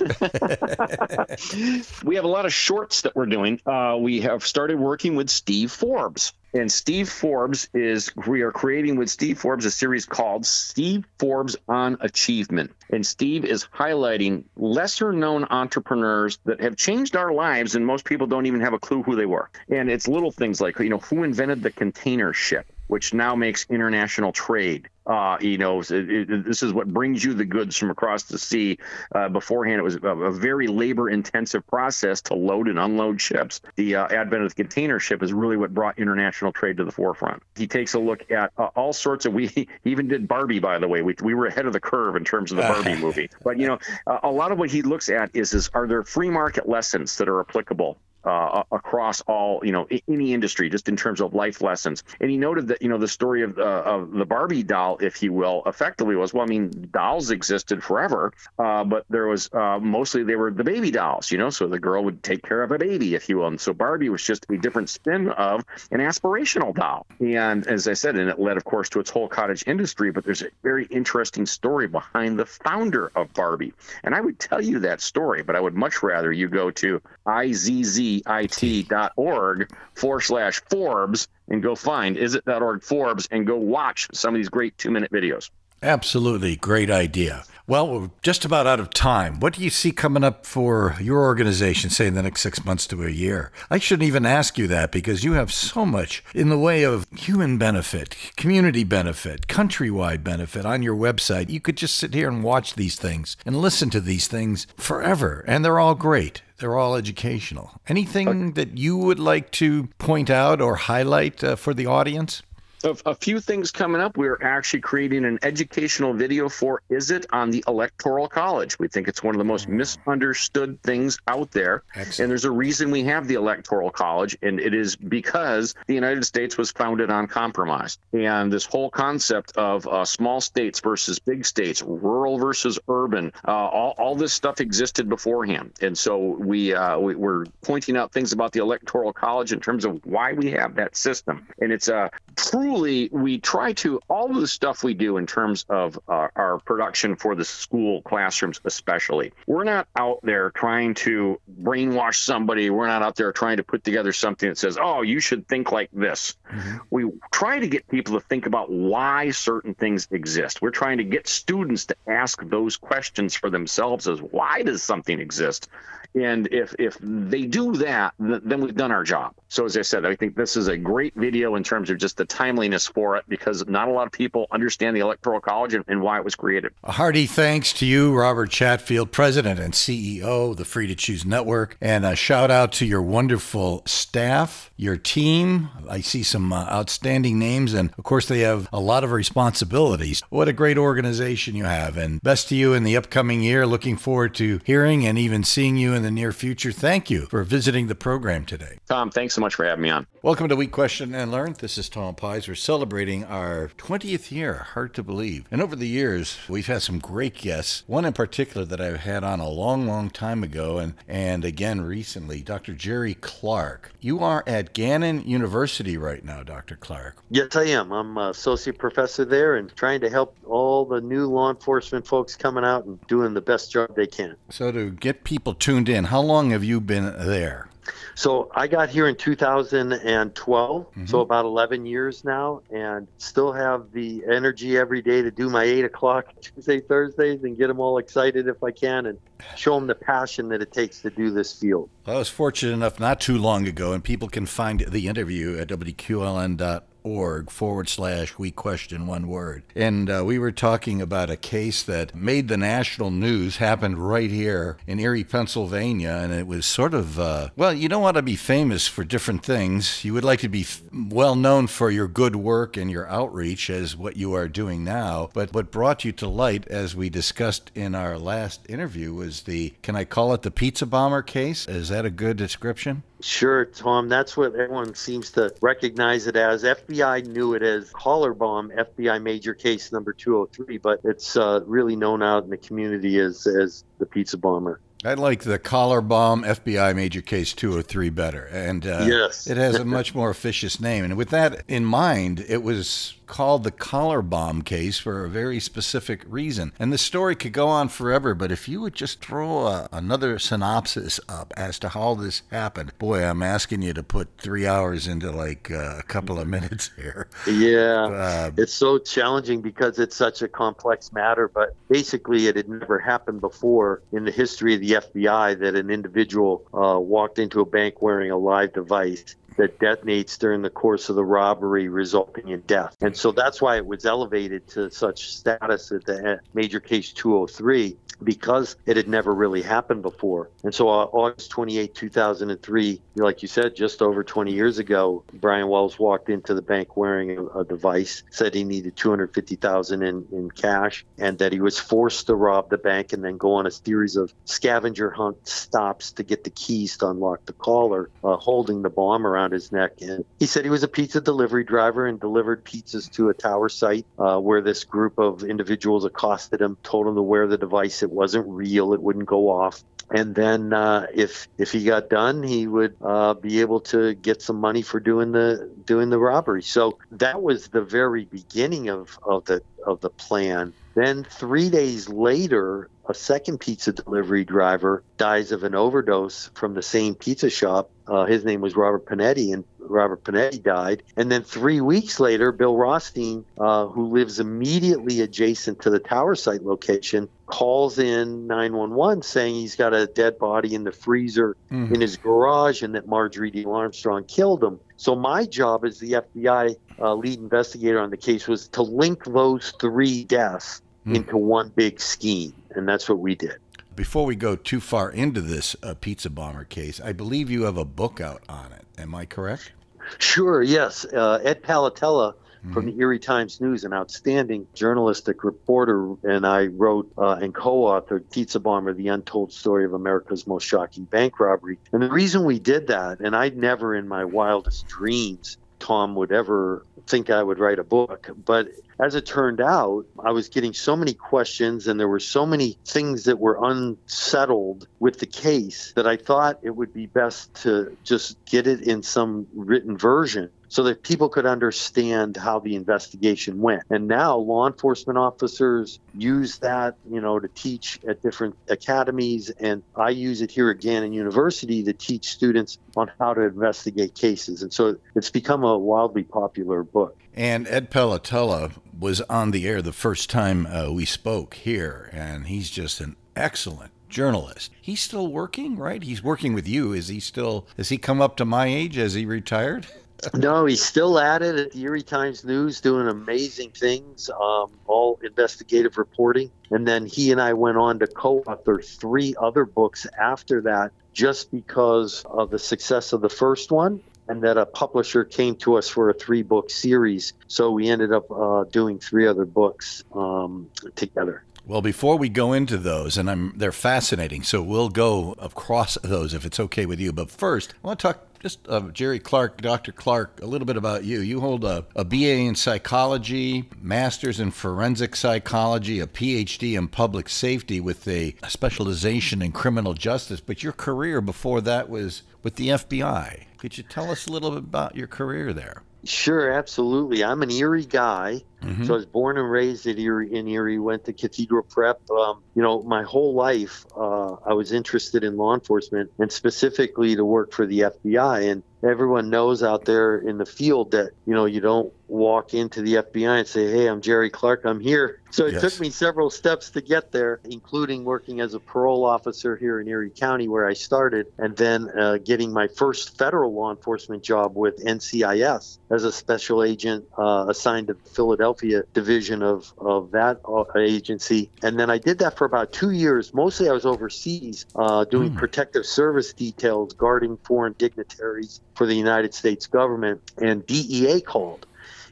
[2.04, 3.60] we have a lot of shorts that we're doing.
[3.66, 6.32] Uh, we have started working with Steve Forbes.
[6.56, 11.54] And Steve Forbes is, we are creating with Steve Forbes a series called Steve Forbes
[11.68, 12.72] on Achievement.
[12.88, 18.26] And Steve is highlighting lesser known entrepreneurs that have changed our lives, and most people
[18.26, 19.50] don't even have a clue who they were.
[19.68, 22.66] And it's little things like, you know, who invented the container ship?
[22.86, 24.88] Which now makes international trade.
[25.06, 28.38] Uh, you know, it, it, this is what brings you the goods from across the
[28.38, 28.78] sea.
[29.14, 33.60] Uh, beforehand, it was a, a very labor-intensive process to load and unload ships.
[33.76, 36.90] The uh, advent of the container ship is really what brought international trade to the
[36.90, 37.42] forefront.
[37.54, 39.32] He takes a look at uh, all sorts of.
[39.32, 41.02] We even did Barbie, by the way.
[41.02, 43.30] We, we were ahead of the curve in terms of the Barbie movie.
[43.44, 46.30] But you know, a lot of what he looks at is is are there free
[46.30, 51.20] market lessons that are applicable uh, across all, you know, any industry, just in terms
[51.20, 52.02] of life lessons.
[52.20, 55.22] And he noted that, you know, the story of, uh, of the Barbie doll, if
[55.22, 59.78] you will, effectively was, well, I mean, dolls existed forever, uh, but there was uh,
[59.78, 62.72] mostly they were the baby dolls, you know, so the girl would take care of
[62.72, 63.46] a baby, if you will.
[63.46, 67.06] And so Barbie was just a different spin of an aspirational doll.
[67.20, 70.24] And as I said, and it led, of course, to its whole cottage industry, but
[70.24, 73.72] there's a very interesting story behind the founder of Barbie.
[74.02, 77.00] And I would tell you that story, but I would much rather you go to
[77.26, 84.34] IZZ it.org forward slash Forbes and go find is izzit.org Forbes and go watch some
[84.34, 85.50] of these great two minute videos.
[85.82, 86.56] Absolutely.
[86.56, 87.44] Great idea.
[87.68, 89.40] Well, we're just about out of time.
[89.40, 92.86] What do you see coming up for your organization, say, in the next six months
[92.86, 93.50] to a year?
[93.68, 97.08] I shouldn't even ask you that because you have so much in the way of
[97.10, 101.50] human benefit, community benefit, countrywide benefit on your website.
[101.50, 105.44] You could just sit here and watch these things and listen to these things forever,
[105.48, 106.42] and they're all great.
[106.58, 107.80] They're all educational.
[107.88, 108.50] Anything okay.
[108.52, 112.42] that you would like to point out or highlight uh, for the audience?
[112.84, 114.16] A, a, few things coming up.
[114.16, 118.78] We're actually creating an educational video for Is It on the Electoral College.
[118.78, 121.82] We think it's one of the most misunderstood things out there.
[121.94, 122.20] Excellent.
[122.20, 126.24] And there's a reason we have the Electoral College, and it is because the United
[126.24, 127.98] States was founded on compromise.
[128.12, 133.50] And this whole concept of uh, small states versus big states, rural versus urban, uh,
[133.50, 135.72] all, all this stuff existed beforehand.
[135.80, 139.84] And so we, uh, we, are pointing out things about the Electoral College in terms
[139.84, 141.46] of why we have that system.
[141.60, 145.26] And it's a truly truly, we try to, all of the stuff we do in
[145.26, 150.94] terms of uh, our production for the school classrooms, especially, we're not out there trying
[150.94, 152.68] to brainwash somebody.
[152.70, 155.70] We're not out there trying to put together something that says, oh, you should think
[155.70, 156.36] like this.
[156.52, 156.76] Mm-hmm.
[156.90, 160.60] We try to get people to think about why certain things exist.
[160.60, 165.20] We're trying to get students to ask those questions for themselves as why does something
[165.20, 165.68] exist?
[166.16, 169.34] And if if they do that, then we've done our job.
[169.48, 172.16] So as I said, I think this is a great video in terms of just
[172.16, 175.84] the timeliness for it because not a lot of people understand the Electoral College and,
[175.88, 176.72] and why it was created.
[176.84, 181.26] A hearty thanks to you, Robert Chatfield, President and CEO of the Free to Choose
[181.26, 185.68] Network, and a shout out to your wonderful staff, your team.
[185.88, 190.22] I see some uh, outstanding names, and of course, they have a lot of responsibilities.
[190.30, 193.66] What a great organization you have, and best to you in the upcoming year.
[193.66, 196.70] Looking forward to hearing and even seeing you in the near future.
[196.70, 198.78] Thank you for visiting the program today.
[198.88, 200.06] Tom, thanks so much for having me on.
[200.22, 201.56] Welcome to We Question and Learn.
[201.58, 202.46] This is Tom Pies.
[202.46, 204.66] We're celebrating our 20th year.
[204.74, 205.46] Hard to believe.
[205.50, 207.82] And over the years, we've had some great guests.
[207.88, 211.80] One in particular that I've had on a long, long time ago, and and again
[211.80, 212.72] recently, Dr.
[212.74, 213.92] Jerry Clark.
[214.00, 216.76] You are at Gannon University right now, Dr.
[216.76, 217.16] Clark.
[217.30, 217.90] Yes, I am.
[217.90, 222.36] I'm an associate professor there and trying to help all the new law enforcement folks
[222.36, 224.36] coming out and doing the best job they can.
[224.50, 227.68] So to get people tuned in, how long have you been there?
[228.16, 231.04] So I got here in 2012, mm-hmm.
[231.04, 235.64] so about 11 years now, and still have the energy every day to do my
[235.64, 239.18] eight o'clock Tuesday, Thursdays, and get them all excited if I can, and
[239.54, 241.90] show them the passion that it takes to do this field.
[242.06, 245.68] I was fortunate enough not too long ago, and people can find the interview at
[245.68, 249.62] wqln.org org forward slash we question one word.
[249.74, 254.30] And uh, we were talking about a case that made the national news, happened right
[254.30, 256.18] here in Erie, Pennsylvania.
[256.22, 259.44] And it was sort of, uh, well, you don't want to be famous for different
[259.44, 260.04] things.
[260.04, 263.70] You would like to be f- well known for your good work and your outreach
[263.70, 265.30] as what you are doing now.
[265.32, 269.74] But what brought you to light, as we discussed in our last interview, was the,
[269.82, 271.68] can I call it the pizza bomber case?
[271.68, 273.04] Is that a good description?
[273.20, 274.08] Sure, Tom.
[274.08, 276.64] That's what everyone seems to recognize it as.
[276.64, 281.96] FBI knew it as collar bomb, FBI major case number 203, but it's uh, really
[281.96, 284.80] known out in the community as, as the pizza bomber.
[285.04, 288.44] I like the collar bomb FBI major case 203 better.
[288.46, 289.46] And uh, yes.
[289.46, 291.04] it has a much more officious name.
[291.04, 295.60] And with that in mind, it was called the collar bomb case for a very
[295.60, 296.72] specific reason.
[296.78, 300.38] And the story could go on forever, but if you would just throw a, another
[300.38, 305.06] synopsis up as to how this happened, boy, I'm asking you to put three hours
[305.06, 307.28] into like uh, a couple of minutes here.
[307.46, 312.68] Yeah, uh, it's so challenging because it's such a complex matter, but basically it had
[312.68, 317.60] never happened before in the history of the FBI that an individual uh, walked into
[317.60, 322.48] a bank wearing a live device that detonates during the course of the robbery, resulting
[322.48, 322.96] in death.
[323.00, 327.96] And so that's why it was elevated to such status at the major case 203
[328.22, 330.50] because it had never really happened before.
[330.62, 335.68] And so, uh, August 28, 2003, like you said, just over 20 years ago, Brian
[335.68, 340.50] Wells walked into the bank wearing a, a device, said he needed 250,000 in, in
[340.50, 343.70] cash, and that he was forced to rob the bank and then go on a
[343.70, 348.82] series of scavenger hunt stops to get the keys to unlock the collar, uh, holding
[348.82, 350.00] the bomb around his neck.
[350.00, 353.68] And he said he was a pizza delivery driver and delivered pizzas to a tower
[353.68, 358.02] site uh, where this group of individuals accosted him, told him to wear the device
[358.02, 358.92] it wasn't real.
[358.92, 359.82] It wouldn't go off.
[360.10, 364.40] And then uh, if if he got done, he would uh, be able to get
[364.40, 366.62] some money for doing the doing the robbery.
[366.62, 370.74] So that was the very beginning of, of the of the plan.
[370.96, 376.82] Then three days later, a second pizza delivery driver dies of an overdose from the
[376.82, 377.90] same pizza shop.
[378.06, 381.02] Uh, his name was Robert Pinetti, and Robert Pinetti died.
[381.14, 386.34] And then three weeks later, Bill Rothstein, uh, who lives immediately adjacent to the tower
[386.34, 391.92] site location, calls in 911 saying he's got a dead body in the freezer mm.
[391.94, 394.80] in his garage and that Marjorie Diehl-Armstrong killed him.
[394.96, 399.24] So my job as the FBI uh, lead investigator on the case was to link
[399.24, 401.16] those three deaths mm.
[401.16, 403.56] into one big scheme, and that's what we did.
[403.94, 407.78] Before we go too far into this uh, pizza bomber case, I believe you have
[407.78, 408.84] a book out on it.
[408.98, 409.72] Am I correct?
[410.18, 410.62] Sure.
[410.62, 411.04] Yes.
[411.06, 412.72] Uh, Ed Palattella mm-hmm.
[412.74, 418.30] from the Erie Times News, an outstanding journalistic reporter, and I wrote uh, and co-authored
[418.30, 421.78] Pizza Bomber: The Untold Story of America's Most Shocking Bank Robbery.
[421.92, 426.32] And the reason we did that, and I'd never in my wildest dreams Tom would
[426.32, 428.30] ever think I would write a book.
[428.44, 432.46] But as it turned out, I was getting so many questions and there were so
[432.46, 437.54] many things that were unsettled with the case that I thought it would be best
[437.62, 442.74] to just get it in some written version so that people could understand how the
[442.74, 443.82] investigation went.
[443.90, 449.50] And now law enforcement officers use that, you know, to teach at different academies.
[449.50, 454.14] And I use it here at Gannon University to teach students on how to investigate
[454.14, 454.62] cases.
[454.62, 457.16] And so it's become a wildly popular book.
[457.34, 462.46] And Ed Palattella was on the air the first time uh, we spoke here, and
[462.46, 464.72] he's just an excellent journalist.
[464.80, 466.02] He's still working, right?
[466.02, 466.94] He's working with you.
[466.94, 468.96] Is he still, has he come up to my age?
[468.96, 469.86] Has he retired?
[470.34, 475.18] no, he's still at it at the Erie Times News, doing amazing things, um, all
[475.22, 476.50] investigative reporting.
[476.70, 480.92] And then he and I went on to co author three other books after that,
[481.12, 485.76] just because of the success of the first one and that a publisher came to
[485.76, 487.32] us for a three book series.
[487.46, 491.44] So we ended up uh, doing three other books um, together.
[491.64, 496.32] Well, before we go into those, and I'm they're fascinating, so we'll go across those
[496.32, 497.12] if it's okay with you.
[497.12, 499.92] But first, I want to talk just uh, Jerry Clark, Dr.
[499.92, 501.20] Clark, a little bit about you.
[501.20, 507.28] You hold a, a BA in psychology, master's in forensic psychology, a PhD in public
[507.28, 510.40] safety with a specialization in criminal justice.
[510.40, 513.44] But your career before that was with the FBI.
[513.58, 515.82] Could you tell us a little bit about your career there?
[516.04, 517.24] Sure, absolutely.
[517.24, 518.42] I'm an Erie guy.
[518.62, 518.84] Mm-hmm.
[518.84, 522.00] So I was born and raised at Erie, in Erie, went to Cathedral Prep.
[522.10, 527.14] Um, you know, my whole life, uh, I was interested in law enforcement and specifically
[527.16, 528.50] to work for the FBI.
[528.50, 532.82] And everyone knows out there in the field that, you know, you don't walk into
[532.82, 535.20] the FBI and say, Hey, I'm Jerry Clark, I'm here.
[535.30, 535.60] So it yes.
[535.60, 539.88] took me several steps to get there, including working as a parole officer here in
[539.88, 544.56] Erie County, where I started, and then uh, getting my first federal law enforcement job
[544.56, 550.64] with NCIS as a special agent uh, assigned to Philadelphia division of, of that uh,
[550.76, 551.50] agency.
[551.62, 553.34] And then I did that for about two years.
[553.34, 555.36] Mostly I was overseas uh, doing mm.
[555.36, 560.20] protective service details, guarding foreign dignitaries for the United States government.
[560.38, 561.66] And DEA called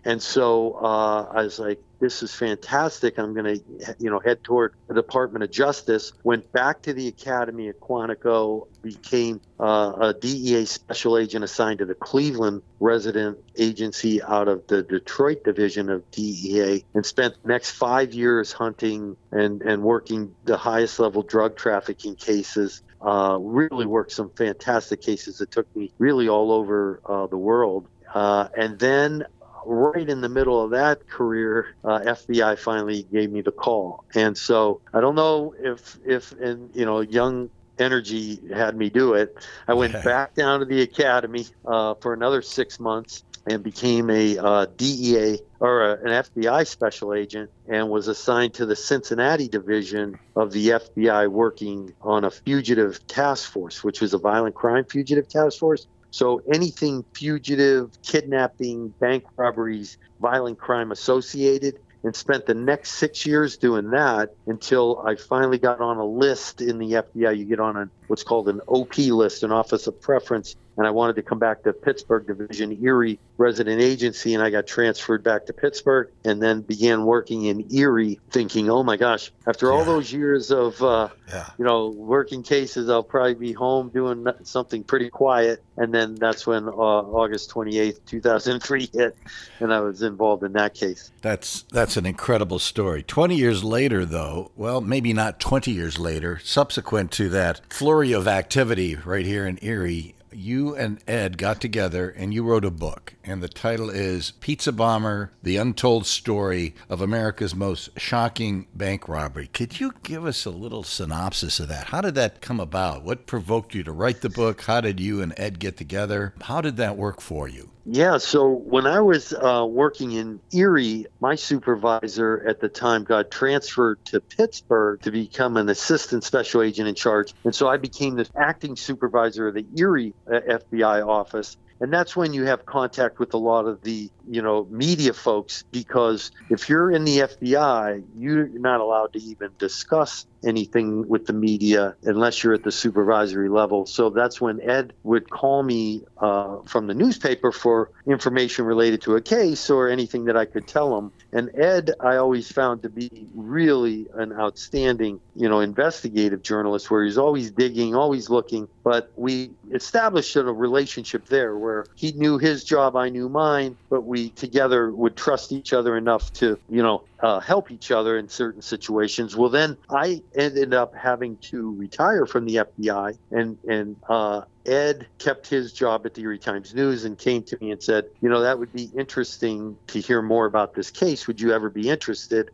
[0.04, 3.18] and so uh, I was like, this is fantastic.
[3.18, 6.12] I'm going to, you know, head toward the Department of Justice.
[6.22, 11.86] Went back to the academy at Quantico, became uh, a DEA special agent assigned to
[11.86, 17.70] the Cleveland resident agency out of the Detroit division of DEA, and spent the next
[17.70, 22.82] five years hunting and, and working the highest level drug trafficking cases.
[23.00, 27.86] Uh, really worked some fantastic cases that took me really all over uh, the world.
[28.14, 29.24] Uh, and then
[29.66, 34.04] right in the middle of that career, uh, FBI finally gave me the call.
[34.14, 39.14] And so I don't know if, if, and you know, young energy had me do
[39.14, 39.36] it.
[39.66, 44.38] I went back down to the academy uh, for another six months and became a
[44.38, 50.18] uh, DEA or a, an FBI special agent and was assigned to the Cincinnati division
[50.34, 55.28] of the FBI working on a fugitive task force, which was a violent crime fugitive
[55.28, 55.86] task force.
[56.14, 63.56] So anything fugitive, kidnapping, bank robberies, violent crime associated, and spent the next six years
[63.56, 67.36] doing that until I finally got on a list in the FBI.
[67.36, 70.90] You get on a, what's called an OP list, an Office of Preference, and I
[70.90, 75.46] wanted to come back to Pittsburgh Division Erie resident agency, and I got transferred back
[75.46, 80.12] to Pittsburgh, and then began working in Erie, thinking, "Oh my gosh, after all those
[80.12, 81.50] years of uh, yeah.
[81.58, 86.46] you know working cases, I'll probably be home doing something pretty quiet." And then that's
[86.46, 89.16] when uh, August twenty eighth, two thousand three hit,
[89.60, 91.10] and I was involved in that case.
[91.22, 93.02] That's that's an incredible story.
[93.02, 98.28] Twenty years later, though, well, maybe not twenty years later, subsequent to that flurry of
[98.28, 103.14] activity right here in Erie you and Ed got together and you wrote a book,
[103.24, 109.48] and the title is Pizza Bomber The Untold Story of America's Most Shocking Bank Robbery.
[109.48, 111.86] Could you give us a little synopsis of that?
[111.86, 113.02] How did that come about?
[113.02, 114.62] What provoked you to write the book?
[114.62, 116.34] How did you and Ed get together?
[116.42, 117.70] How did that work for you?
[117.86, 123.30] Yeah, so when I was uh, working in Erie, my supervisor at the time got
[123.30, 127.34] transferred to Pittsburgh to become an assistant special agent in charge.
[127.44, 131.58] And so I became the acting supervisor of the Erie uh, FBI office.
[131.80, 135.64] And that's when you have contact with a lot of the you know, media folks
[135.70, 141.32] because if you're in the FBI, you're not allowed to even discuss anything with the
[141.32, 143.86] media unless you're at the supervisory level.
[143.86, 149.16] So that's when Ed would call me uh, from the newspaper for information related to
[149.16, 151.12] a case or anything that I could tell him.
[151.32, 157.04] And Ed, I always found to be really an outstanding, you know, investigative journalist where
[157.04, 158.68] he's always digging, always looking.
[158.84, 164.02] But we established a relationship there where he knew his job, I knew mine, but
[164.02, 168.28] we together would trust each other enough to, you know, uh, help each other in
[168.28, 169.34] certain situations.
[169.34, 175.06] Well, then I ended up having to retire from the FBI, and and uh, Ed
[175.18, 178.28] kept his job at the Erie Times News and came to me and said, you
[178.28, 181.26] know, that would be interesting to hear more about this case.
[181.26, 182.50] Would you ever be interested?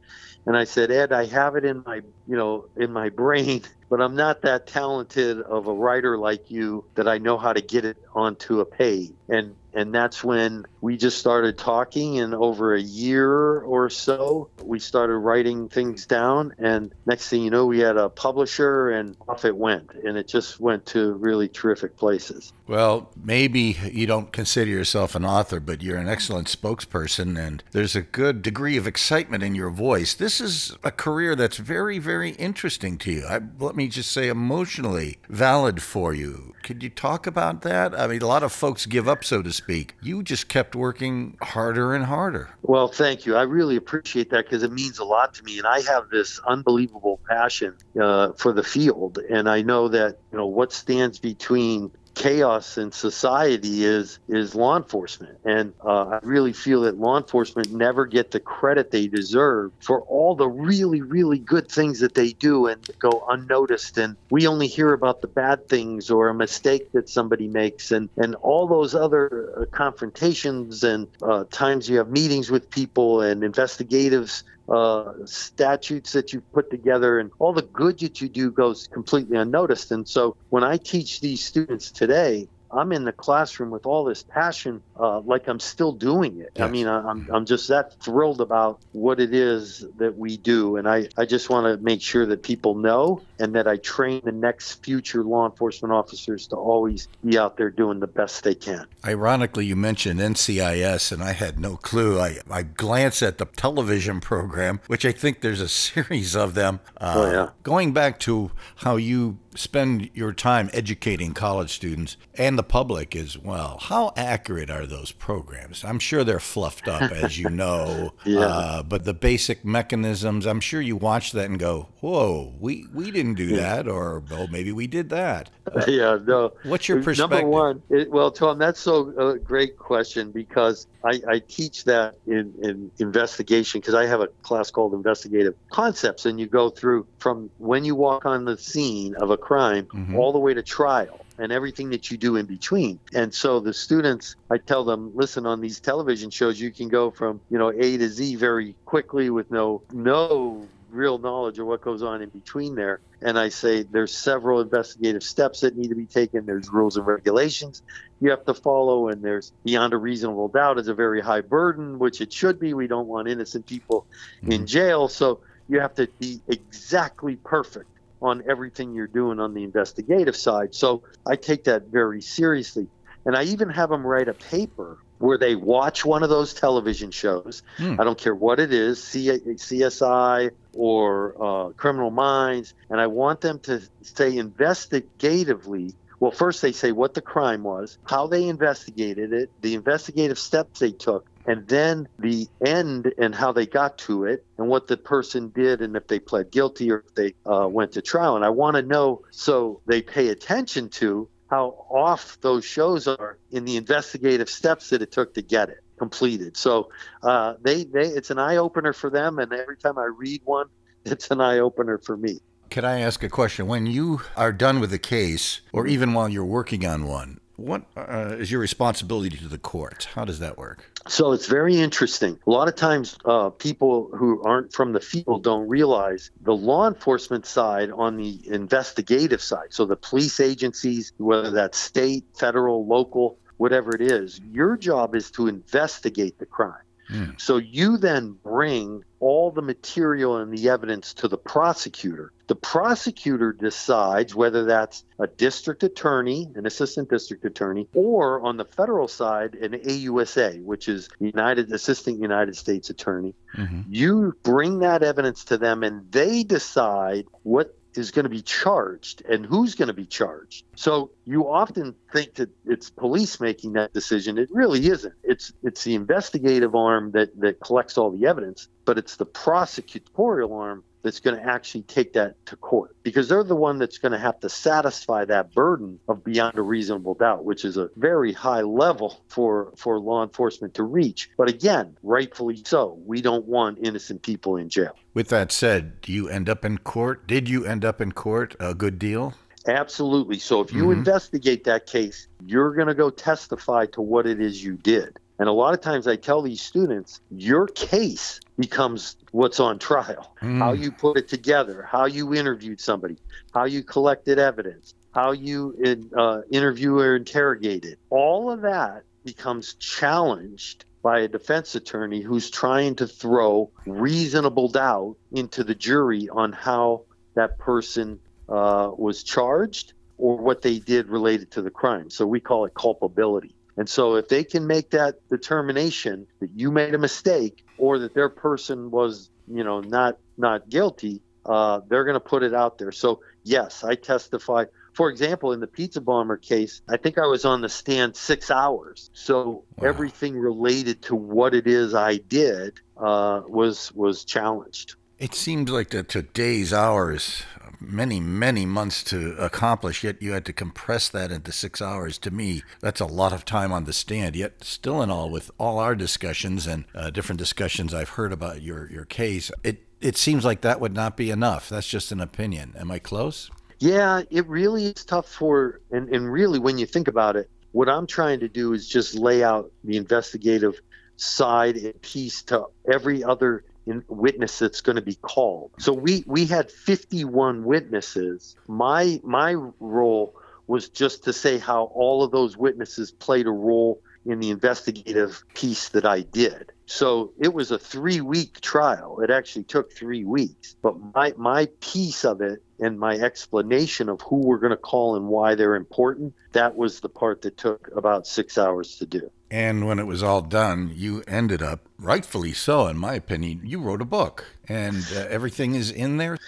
[0.47, 1.97] And I said, Ed, I have it in my,
[2.29, 6.85] you know, in my brain, but I'm not that talented of a writer like you
[6.95, 9.13] that I know how to get it onto a page.
[9.29, 14.79] And and that's when we just started talking and over a year or so we
[14.79, 19.45] started writing things down and next thing you know we had a publisher and off
[19.45, 22.53] it went and it just went to really terrific places.
[22.71, 27.97] Well, maybe you don't consider yourself an author, but you're an excellent spokesperson, and there's
[27.97, 30.15] a good degree of excitement in your voice.
[30.15, 33.27] This is a career that's very, very interesting to you.
[33.29, 36.55] I, let me just say, emotionally valid for you.
[36.63, 37.93] Could you talk about that?
[38.01, 39.95] I mean, a lot of folks give up, so to speak.
[40.01, 42.49] You just kept working harder and harder.
[42.63, 43.37] Well, thank you.
[43.37, 46.41] I really appreciate that because it means a lot to me, and I have this
[46.49, 51.91] unbelievable passion uh, for the field, and I know that you know what stands between
[52.15, 55.39] chaos in society is is law enforcement.
[55.45, 60.03] And uh, i really feel that law enforcement never get the credit they deserve for
[60.03, 63.99] all the really really good things that they do and go unnoticed.
[63.99, 67.91] And we only hear about the bad things or a mistake that somebody makes.
[67.91, 73.23] And and all those other uh, confrontations and uh, times you have meetings with people
[73.23, 78.51] and investigatives uh, statutes that you put together and all the good that you do
[78.51, 79.91] goes completely unnoticed.
[79.91, 84.23] And so when I teach these students today, I'm in the classroom with all this
[84.23, 86.53] passion, uh, like I'm still doing it.
[86.55, 86.69] Yes.
[86.69, 90.77] I mean, I'm, I'm just that thrilled about what it is that we do.
[90.77, 94.21] And I, I just want to make sure that people know and that I train
[94.25, 98.55] the next future law enforcement officers to always be out there doing the best they
[98.55, 98.87] can.
[99.05, 102.21] Ironically, you mentioned NCIS, and I had no clue.
[102.21, 106.81] I, I glance at the television program, which I think there's a series of them.
[107.01, 107.51] Uh, oh, yeah.
[107.63, 113.37] Going back to how you spend your time educating college students and the public as
[113.37, 113.79] well.
[113.81, 115.85] How accurate are those programs?
[115.85, 118.15] I'm sure they're fluffed up, as you know.
[118.25, 118.41] yeah.
[118.41, 123.11] Uh, but the basic mechanisms, I'm sure you watch that and go, "Whoa, we we
[123.11, 125.51] didn't do that," or "Oh, maybe we did that."
[125.87, 126.19] yeah.
[126.25, 126.53] No.
[126.65, 127.31] What's your perspective?
[127.31, 131.85] Number one, it, well, Tom, that's so a uh, great question because I, I teach
[131.85, 136.71] that in, in investigation because I have a class called investigative concepts, and you go
[136.71, 140.15] through from when you walk on the scene of a crime mm-hmm.
[140.15, 143.01] all the way to trial and everything that you do in between.
[143.13, 147.11] And so the students, I tell them, listen, on these television shows, you can go
[147.11, 151.81] from, you know, A to Z very quickly with no, no real knowledge of what
[151.81, 153.01] goes on in between there.
[153.23, 156.47] And I say there's several investigative steps that need to be taken.
[156.47, 157.83] There's rules and regulations
[158.21, 161.99] you have to follow, and there's beyond a reasonable doubt is a very high burden,
[161.99, 162.73] which it should be.
[162.73, 164.07] We don't want innocent people
[164.43, 164.53] mm-hmm.
[164.53, 165.09] in jail.
[165.09, 167.90] So you have to be exactly perfect
[168.23, 170.75] on everything you're doing on the investigative side.
[170.75, 172.89] So I take that very seriously.
[173.25, 177.11] And I even have them write a paper where they watch one of those television
[177.11, 177.63] shows.
[177.77, 178.01] Hmm.
[178.01, 183.59] I don't care what it is, CSI or uh, Criminal Minds, and I want them
[183.61, 185.93] to say investigatively.
[186.21, 190.81] Well, first they say what the crime was, how they investigated it, the investigative steps
[190.81, 194.97] they took, and then the end and how they got to it and what the
[194.97, 198.37] person did and if they pled guilty or if they uh, went to trial.
[198.37, 203.39] And I want to know so they pay attention to how off those shows are
[203.51, 206.57] in the investigative steps that it took to get it completed.
[206.57, 206.91] So
[207.23, 210.67] uh, they, they it's an eye opener for them, and every time I read one,
[211.05, 212.41] it's an eye opener for me.
[212.71, 213.67] Can I ask a question?
[213.67, 217.83] When you are done with a case, or even while you're working on one, what
[217.97, 220.09] uh, is your responsibility to the court?
[220.15, 220.85] How does that work?
[221.09, 222.39] So it's very interesting.
[222.47, 226.89] A lot of times, uh, people who aren't from the field don't realize the law
[226.89, 229.69] enforcement side on the investigative side.
[229.71, 235.31] So the police agencies, whether that's state, federal, local, whatever it is, your job is
[235.33, 236.85] to investigate the crime.
[237.11, 237.41] Mm.
[237.41, 242.33] So you then bring all the material and the evidence to the prosecutor.
[242.47, 248.65] The prosecutor decides whether that's a district attorney, an assistant district attorney, or on the
[248.65, 253.35] federal side, an AUSA, which is United Assistant United States Attorney.
[253.57, 253.83] Mm-hmm.
[253.89, 259.23] You bring that evidence to them and they decide what is going to be charged
[259.29, 260.65] and who's going to be charged.
[260.77, 264.39] So you often think that it's police making that decision.
[264.39, 265.15] It really isn't.
[265.23, 270.53] It's it's the investigative arm that that collects all the evidence, but it's the prosecutorial
[270.53, 274.13] arm that's going to actually take that to court because they're the one that's going
[274.13, 278.33] to have to satisfy that burden of beyond a reasonable doubt which is a very
[278.33, 281.31] high level for for law enforcement to reach.
[281.37, 284.95] But again rightfully so we don't want innocent people in jail.
[285.15, 287.27] With that said do you end up in court?
[287.27, 289.35] Did you end up in court a good deal?
[289.67, 290.39] Absolutely.
[290.39, 290.93] So if you mm-hmm.
[290.93, 295.19] investigate that case you're going to go testify to what it is you did.
[295.39, 300.35] And a lot of times I tell these students, your case becomes what's on trial.
[300.43, 300.59] Mm.
[300.59, 303.17] How you put it together, how you interviewed somebody,
[303.53, 307.99] how you collected evidence, how you in, uh, interview or interrogated.
[308.11, 315.17] All of that becomes challenged by a defense attorney who's trying to throw reasonable doubt
[315.33, 317.05] into the jury on how
[317.35, 322.11] that person uh, was charged or what they did related to the crime.
[322.11, 323.55] So we call it culpability.
[323.81, 328.13] And so if they can make that determination that you made a mistake or that
[328.13, 332.77] their person was, you know, not not guilty, uh, they're going to put it out
[332.77, 332.93] there.
[332.93, 334.67] So yes, I testify.
[334.93, 338.51] For example, in the pizza bomber case, I think I was on the stand six
[338.51, 339.09] hours.
[339.15, 339.89] So wow.
[339.89, 344.97] everything related to what it is I did uh, was was challenged.
[345.19, 347.45] It seemed like it took days, hours,
[347.81, 352.19] many, many months to accomplish, yet you had to compress that into six hours.
[352.19, 354.37] To me, that's a lot of time on the stand.
[354.37, 358.63] Yet, still in all, with all our discussions and uh, different discussions I've heard about
[358.63, 361.69] your, your case, it, it seems like that would not be enough.
[361.69, 362.75] That's just an opinion.
[362.79, 363.51] Am I close?
[363.79, 367.89] Yeah, it really is tough for, and, and really, when you think about it, what
[367.89, 370.81] I'm trying to do is just lay out the investigative
[371.17, 375.73] side and piece to every other witness that's going to be called.
[375.79, 378.57] So we we had 51 witnesses.
[378.69, 380.35] My my role
[380.67, 385.43] was just to say how all of those witnesses played a role in the investigative
[385.55, 386.73] piece that I did.
[386.87, 389.21] So it was a three week trial.
[389.21, 390.77] It actually took three weeks.
[390.83, 395.17] But my, my piece of it and my explanation of who we're going to call
[395.17, 399.31] and why they're important, that was the part that took about six hours to do.
[399.51, 403.81] And when it was all done, you ended up, rightfully so, in my opinion, you
[403.81, 404.45] wrote a book.
[404.69, 406.39] And uh, everything is in there.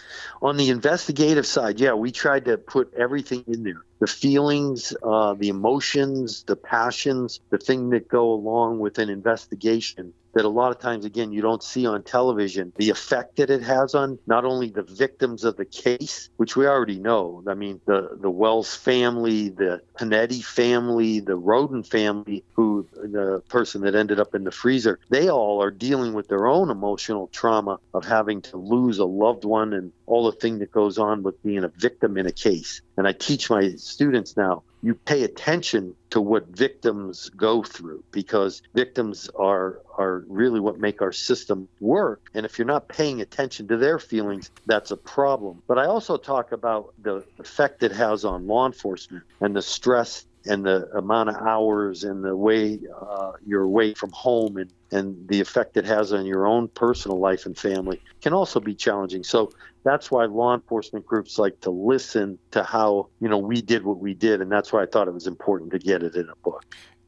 [0.41, 3.85] On the investigative side, yeah, we tried to put everything in there.
[3.99, 10.15] The feelings, uh, the emotions, the passions, the thing that go along with an investigation
[10.35, 12.73] that a lot of times, again, you don't see on television.
[12.77, 16.67] The effect that it has on not only the victims of the case, which we
[16.67, 17.43] already know.
[17.47, 23.83] I mean, the, the Wells family, the Pinetti family, the Roden family, who the person
[23.83, 27.79] that ended up in the freezer, they all are dealing with their own emotional trauma
[27.95, 31.43] of having to lose a loved one and all the thing that goes on with
[31.43, 32.83] being a victim in a case.
[32.99, 38.63] And I teach my students now you pay attention to what victims go through because
[38.75, 43.69] victims are are really what make our system work and if you're not paying attention
[43.69, 48.25] to their feelings that's a problem but i also talk about the effect it has
[48.25, 53.33] on law enforcement and the stress and the amount of hours and the way uh,
[53.47, 57.47] you're away from home and, and the effect it has on your own personal life
[57.47, 59.23] and family can also be challenging.
[59.23, 59.53] So
[59.85, 63.99] that's why law enforcement groups like to listen to how you know we did what
[63.99, 66.37] we did, and that's why I thought it was important to get it in a
[66.45, 66.65] book.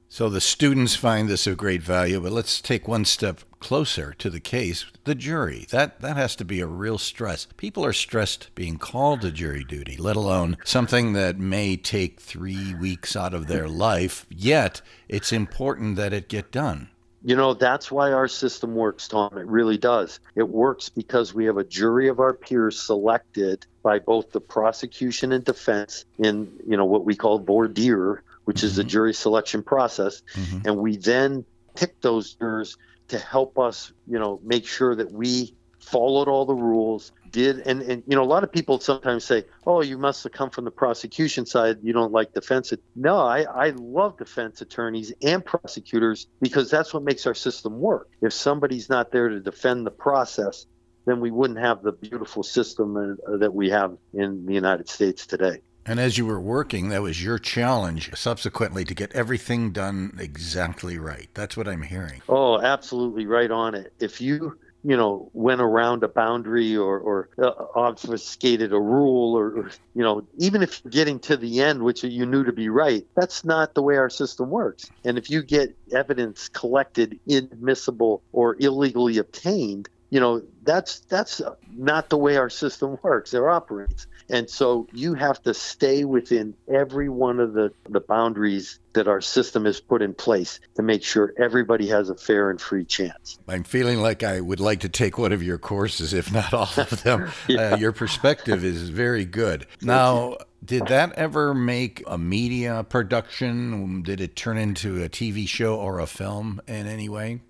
[0.08, 4.30] So the students find this of great value, but let's take one step closer to
[4.30, 4.84] the case.
[5.04, 5.66] The jury.
[5.70, 7.48] That that has to be a real stress.
[7.56, 12.74] People are stressed being called to jury duty, let alone something that may take 3
[12.74, 16.90] weeks out of their life, yet it's important that it get done.
[17.26, 19.36] You know, that's why our system works, Tom.
[19.38, 20.20] It really does.
[20.34, 25.32] It works because we have a jury of our peers selected by both the prosecution
[25.32, 28.88] and defense in, you know, what we call voir dire, which is the mm-hmm.
[28.88, 30.22] jury selection process.
[30.34, 30.68] Mm-hmm.
[30.68, 32.76] And we then pick those jurors
[33.08, 37.82] to help us, you know, make sure that we followed all the rules, did and,
[37.82, 40.64] and you know a lot of people sometimes say oh you must have come from
[40.64, 46.28] the prosecution side you don't like defense no i i love defense attorneys and prosecutors
[46.40, 50.66] because that's what makes our system work if somebody's not there to defend the process
[51.06, 55.26] then we wouldn't have the beautiful system uh, that we have in the united states
[55.26, 60.16] today and as you were working, that was your challenge subsequently to get everything done
[60.18, 61.28] exactly right.
[61.34, 62.22] That's what I'm hearing.
[62.28, 63.92] Oh, absolutely right on it.
[64.00, 69.48] If you you know, went around a boundary or, or uh, obfuscated a rule or,
[69.58, 72.68] or, you know, even if you're getting to the end, which you knew to be
[72.68, 74.90] right, that's not the way our system works.
[75.02, 81.40] And if you get evidence collected inadmissible or illegally obtained, you know, that's that's
[81.72, 84.06] not the way our system works or operates.
[84.30, 89.20] And so you have to stay within every one of the, the boundaries that our
[89.20, 93.38] system has put in place to make sure everybody has a fair and free chance.
[93.48, 96.70] I'm feeling like I would like to take one of your courses, if not all
[96.76, 97.30] of them.
[97.48, 97.74] yeah.
[97.74, 99.66] uh, your perspective is very good.
[99.82, 104.02] Now, did that ever make a media production?
[104.02, 107.42] Did it turn into a TV show or a film in any way?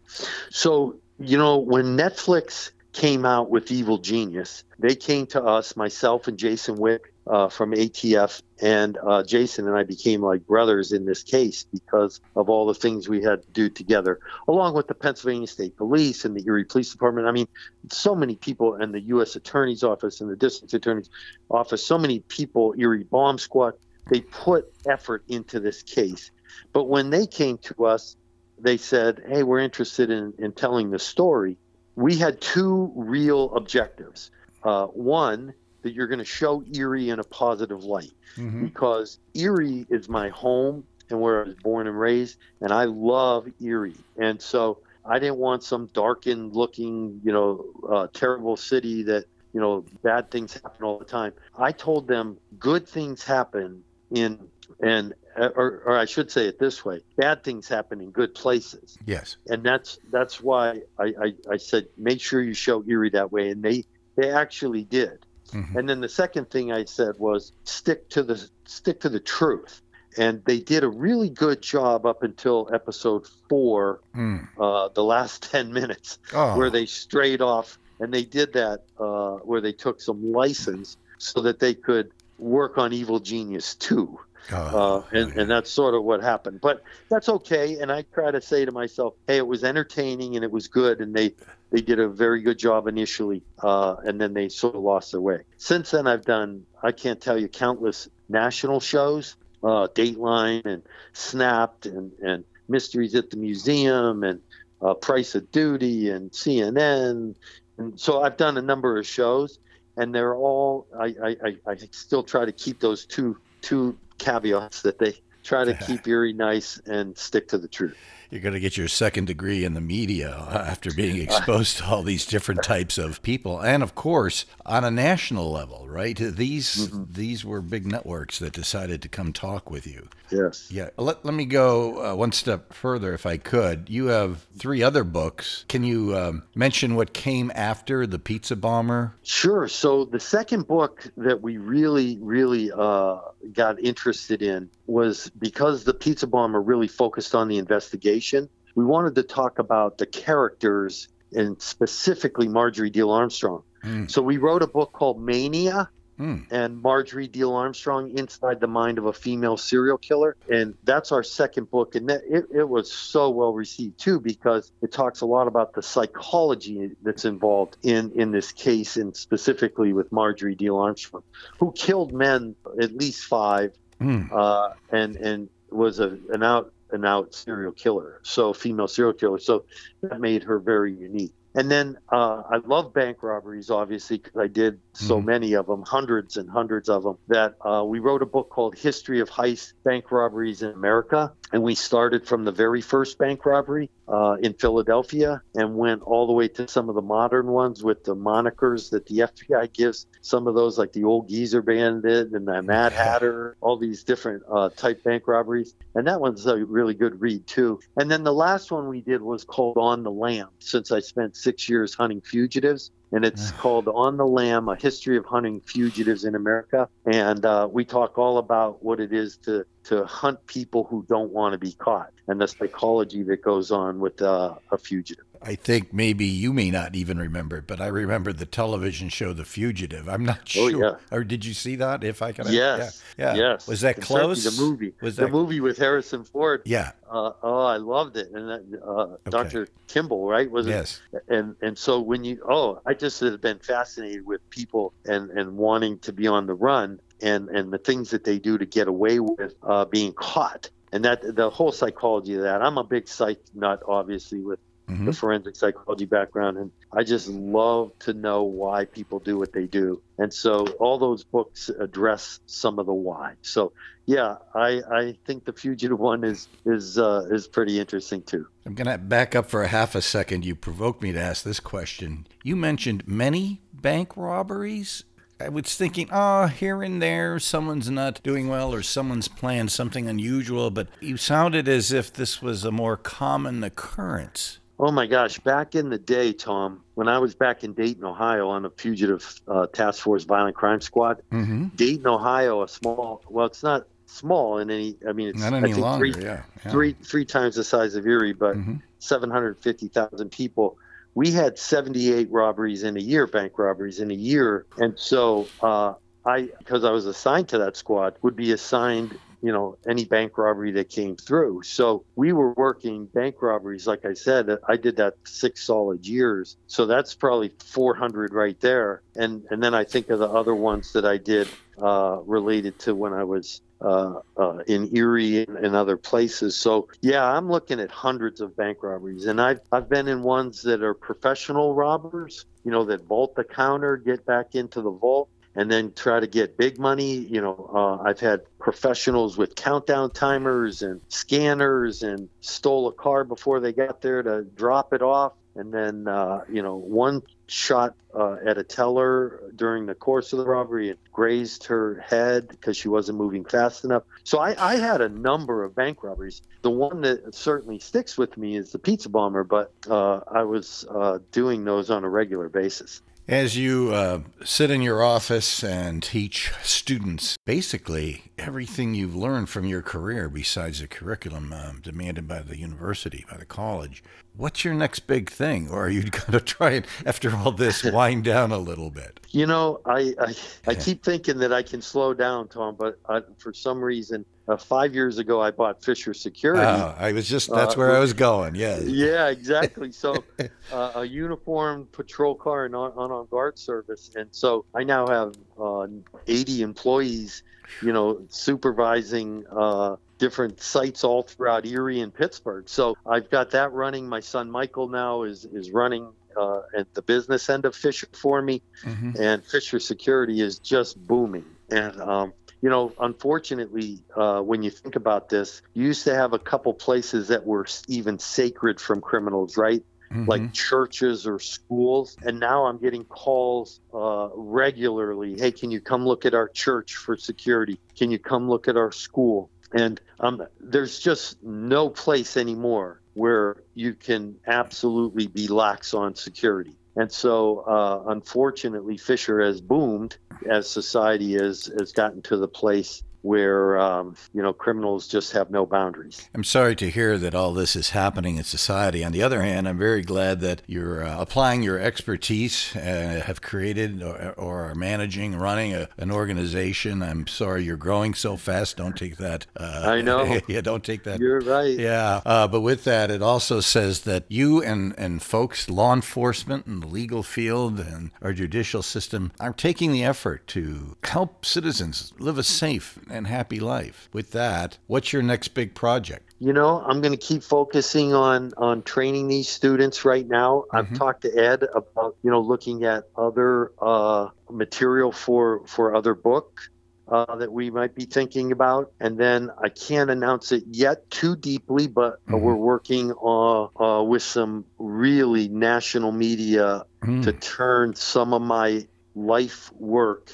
[0.50, 4.64] So, you know, when Netflix came out with Evil Genius.
[4.78, 9.76] They came to us, myself and Jason Wick uh, from ATF, and uh, Jason and
[9.76, 13.50] I became like brothers in this case because of all the things we had to
[13.50, 17.26] do together, along with the Pennsylvania State Police and the Erie Police Department.
[17.26, 17.48] I mean,
[17.90, 19.34] so many people, and the U.S.
[19.34, 21.10] Attorney's Office and the District Attorney's
[21.50, 23.74] Office, so many people, Erie Bomb Squad,
[24.08, 26.30] they put effort into this case.
[26.72, 28.16] But when they came to us,
[28.58, 31.58] they said, Hey, we're interested in, in telling the story
[31.96, 34.30] we had two real objectives.
[34.62, 38.64] Uh, one, that you're going to show Erie in a positive light mm-hmm.
[38.64, 43.46] because Erie is my home and where I was born and raised, and I love
[43.60, 43.96] Erie.
[44.16, 49.60] And so I didn't want some darkened looking, you know, uh, terrible city that, you
[49.60, 51.34] know, bad things happen all the time.
[51.58, 54.48] I told them good things happen in,
[54.80, 58.98] and, or, or I should say it this way, bad things happen in good places.
[59.04, 59.36] Yes.
[59.48, 63.50] And that's, that's why I, I, I said, make sure you show Erie that way.
[63.50, 63.84] And they,
[64.16, 65.26] they actually did.
[65.48, 65.78] Mm-hmm.
[65.78, 69.82] And then the second thing I said was stick to the stick to the truth.
[70.16, 74.46] And they did a really good job up until episode four, mm.
[74.58, 76.56] uh, the last ten minutes, oh.
[76.56, 81.40] where they strayed off, and they did that uh, where they took some license so
[81.40, 84.18] that they could work on Evil Genius two.
[84.52, 86.60] Uh, and, and that's sort of what happened.
[86.60, 87.78] But that's okay.
[87.80, 91.00] And I try to say to myself, hey, it was entertaining and it was good.
[91.00, 91.34] And they,
[91.70, 93.42] they did a very good job initially.
[93.62, 95.40] Uh, and then they sort of lost their way.
[95.56, 100.82] Since then, I've done, I can't tell you, countless national shows, uh, Dateline and
[101.12, 104.40] Snapped and, and Mysteries at the Museum and
[104.82, 107.34] uh, Price of Duty and CNN.
[107.78, 109.58] And so I've done a number of shows.
[109.96, 110.88] And they're all.
[110.98, 115.14] I, I, I still try to keep those two two caveats that they
[115.44, 117.96] try to keep Erie nice and stick to the truth
[118.34, 122.02] you're going to get your second degree in the media after being exposed to all
[122.02, 126.16] these different types of people, and of course on a national level, right?
[126.16, 127.04] These mm-hmm.
[127.12, 130.08] these were big networks that decided to come talk with you.
[130.30, 130.68] Yes.
[130.68, 130.88] Yeah.
[130.96, 133.88] Let Let me go uh, one step further, if I could.
[133.88, 135.64] You have three other books.
[135.68, 139.14] Can you um, mention what came after the Pizza Bomber?
[139.22, 139.68] Sure.
[139.68, 143.20] So the second book that we really, really uh,
[143.52, 148.48] got interested in was because the Pizza Bomber really focused on the investigation.
[148.74, 153.62] We wanted to talk about the characters and specifically Marjorie Diehl-Armstrong.
[153.82, 154.10] Mm.
[154.10, 156.46] So we wrote a book called Mania, Mm.
[156.52, 160.36] and Marjorie Diehl-Armstrong Inside the Mind of a Female Serial Killer.
[160.48, 161.96] And that's our second book.
[161.96, 165.74] And that, it, it was so well received too, because it talks a lot about
[165.74, 171.24] the psychology that's involved in, in this case, and specifically with Marjorie Diehl-Armstrong,
[171.58, 173.72] who killed men, at least five,
[174.04, 174.32] mm.
[174.32, 179.38] uh, and, and was a, an out an out serial killer, so female serial killer.
[179.38, 179.64] So
[180.02, 181.32] that made her very unique.
[181.54, 185.26] And then uh, I love bank robberies, obviously, because I did so mm-hmm.
[185.26, 188.76] many of them, hundreds and hundreds of them, that uh, we wrote a book called
[188.76, 191.32] History of Heist Bank Robberies in America.
[191.52, 196.26] And we started from the very first bank robbery uh, in Philadelphia and went all
[196.26, 200.06] the way to some of the modern ones with the monikers that the FBI gives.
[200.20, 204.42] Some of those, like the old Geezer Bandit and the Mad Hatter, all these different
[204.50, 205.74] uh, type bank robberies.
[205.94, 207.78] And that one's a really good read, too.
[207.96, 211.36] And then the last one we did was called On the Lam, since I spent
[211.44, 216.24] six years hunting fugitives and it's called On the Lam A History of Hunting Fugitives
[216.24, 216.88] in America.
[217.06, 221.30] And uh, we talk all about what it is to to hunt people who don't
[221.30, 225.26] want to be caught and the psychology that goes on with uh, a fugitive.
[225.44, 229.32] I think maybe you may not even remember it, but I remember the television show
[229.32, 230.08] The Fugitive.
[230.08, 230.68] I'm not sure.
[230.68, 230.84] oh, sure.
[230.84, 231.16] Yeah.
[231.16, 232.02] Or did you see that?
[232.02, 232.46] If I can.
[232.50, 233.02] Yes.
[233.18, 233.34] Yeah.
[233.34, 233.52] yeah.
[233.52, 233.68] Yes.
[233.68, 234.44] Was that close?
[234.44, 234.94] The movie.
[235.00, 235.26] Was that...
[235.26, 236.62] the movie with Harrison Ford?
[236.64, 236.92] Yeah.
[237.10, 238.30] Uh, oh, I loved it.
[238.32, 239.18] And uh, okay.
[239.28, 239.68] Dr.
[239.86, 240.50] Kimball, right?
[240.50, 241.00] Was yes.
[241.12, 241.22] It?
[241.28, 245.56] And and so when you oh, I just have been fascinated with people and and
[245.56, 248.88] wanting to be on the run and and the things that they do to get
[248.88, 253.08] away with uh, being caught and that the whole psychology of that i'm a big
[253.08, 254.58] psych nut obviously with
[254.88, 255.06] mm-hmm.
[255.06, 259.66] the forensic psychology background and i just love to know why people do what they
[259.66, 260.00] do.
[260.18, 263.34] And so all those books address some of the why.
[263.42, 263.72] So
[264.06, 268.46] yeah i i think the fugitive one is is uh, is pretty interesting too.
[268.66, 270.44] I'm going to back up for a half a second.
[270.44, 272.26] You provoked me to ask this question.
[272.42, 275.04] You mentioned many bank robberies.
[275.40, 280.08] I was thinking, oh, here and there, someone's not doing well or someone's planned something
[280.08, 284.58] unusual, but you sounded as if this was a more common occurrence.
[284.78, 288.48] Oh my gosh, back in the day, Tom, when I was back in Dayton, Ohio
[288.48, 291.68] on a fugitive uh, task force violent crime squad, mm-hmm.
[291.76, 295.74] Dayton, Ohio, a small, well, it's not small in any, I mean, it's not any
[295.74, 296.72] longer, three, yeah, yeah.
[296.72, 298.76] three, three times the size of Erie, but mm-hmm.
[298.98, 300.76] 750,000 people
[301.14, 304.66] we had 78 robberies in a year, bank robberies in a year.
[304.78, 305.94] And so uh,
[306.26, 310.38] I, because I was assigned to that squad, would be assigned you know any bank
[310.38, 311.62] robbery that came through.
[311.64, 316.56] So we were working bank robberies like i said i did that six solid years.
[316.66, 319.02] So that's probably 400 right there.
[319.14, 321.46] And and then i think of the other ones that i did
[321.78, 326.56] uh, related to when i was uh, uh, in Erie and, and, other places.
[326.56, 330.62] So yeah, I'm looking at hundreds of bank robberies, and I've I've been in ones
[330.62, 335.28] that are professional robbers, you know, that vault the counter, get back into the vault,
[335.54, 337.14] and then try to get big money.
[337.14, 343.24] You know, uh, I've had professionals with countdown timers and scanners and stole a car
[343.24, 345.32] before they got there to drop it off.
[345.56, 350.38] And then, uh, you know, one shot uh, at a teller during the course of
[350.38, 354.02] the robbery and grazed her head because she wasn't moving fast enough.
[354.24, 356.42] So I, I, had a number of bank robberies.
[356.62, 360.86] The one that certainly sticks with me is the pizza bomber, but uh, I was
[360.90, 363.02] uh, doing those on a regular basis.
[363.26, 369.64] As you uh, sit in your office and teach students basically everything you've learned from
[369.64, 374.04] your career, besides the curriculum uh, demanded by the university, by the college,
[374.36, 375.70] what's your next big thing?
[375.70, 379.20] Or are you going to try and, after all this, wind down a little bit?
[379.34, 380.34] You know, I, I,
[380.68, 384.56] I keep thinking that I can slow down, Tom, but I, for some reason, uh,
[384.56, 386.62] five years ago, I bought Fisher Security.
[386.62, 388.54] Oh, I was just, that's uh, where I was going.
[388.54, 388.78] Yeah.
[388.84, 389.90] Yeah, exactly.
[389.90, 390.22] So,
[390.70, 394.12] uh, a uniformed patrol car and on, on guard service.
[394.14, 395.88] And so I now have uh,
[396.28, 397.42] 80 employees,
[397.82, 402.68] you know, supervising uh, different sites all throughout Erie and Pittsburgh.
[402.68, 404.08] So I've got that running.
[404.08, 408.42] My son Michael now is, is running uh, at the business end of Fisher for
[408.42, 409.12] me, mm-hmm.
[409.20, 411.44] and Fisher Security is just booming.
[411.70, 416.32] And um, you know, unfortunately, uh, when you think about this, you used to have
[416.32, 419.84] a couple places that were even sacred from criminals, right?
[420.14, 420.30] Mm-hmm.
[420.30, 422.16] Like churches or schools.
[422.22, 426.94] And now I'm getting calls uh, regularly Hey, can you come look at our church
[426.94, 427.80] for security?
[427.96, 429.50] Can you come look at our school?
[429.72, 436.76] And um, there's just no place anymore where you can absolutely be lax on security.
[436.96, 440.16] And so, uh, unfortunately, Fisher has boomed
[440.48, 445.50] as society has, has gotten to the place where um, you know criminals just have
[445.50, 446.28] no boundaries.
[446.34, 449.02] I'm sorry to hear that all this is happening in society.
[449.02, 453.40] On the other hand, I'm very glad that you're uh, applying your expertise, uh, have
[453.40, 457.02] created or, or, are managing, running a, an organization.
[457.02, 458.76] I'm sorry you're growing so fast.
[458.76, 459.46] Don't take that.
[459.56, 460.40] Uh, I know.
[460.46, 461.18] yeah, don't take that.
[461.18, 461.78] You're right.
[461.78, 466.66] Yeah, uh, but with that, it also says that you and and folks, law enforcement
[466.66, 472.12] and the legal field and our judicial system are taking the effort to help citizens
[472.18, 474.08] live a safe and happy life.
[474.12, 476.34] With that, what's your next big project?
[476.40, 480.64] You know, I'm going to keep focusing on on training these students right now.
[480.66, 480.76] Mm-hmm.
[480.76, 486.14] I've talked to Ed about you know looking at other uh, material for for other
[486.14, 486.60] book.
[487.06, 488.90] Uh, that we might be thinking about.
[488.98, 492.40] And then I can't announce it yet too deeply, but mm-hmm.
[492.40, 497.22] we're working uh, uh, with some really national media mm.
[497.24, 500.32] to turn some of my life work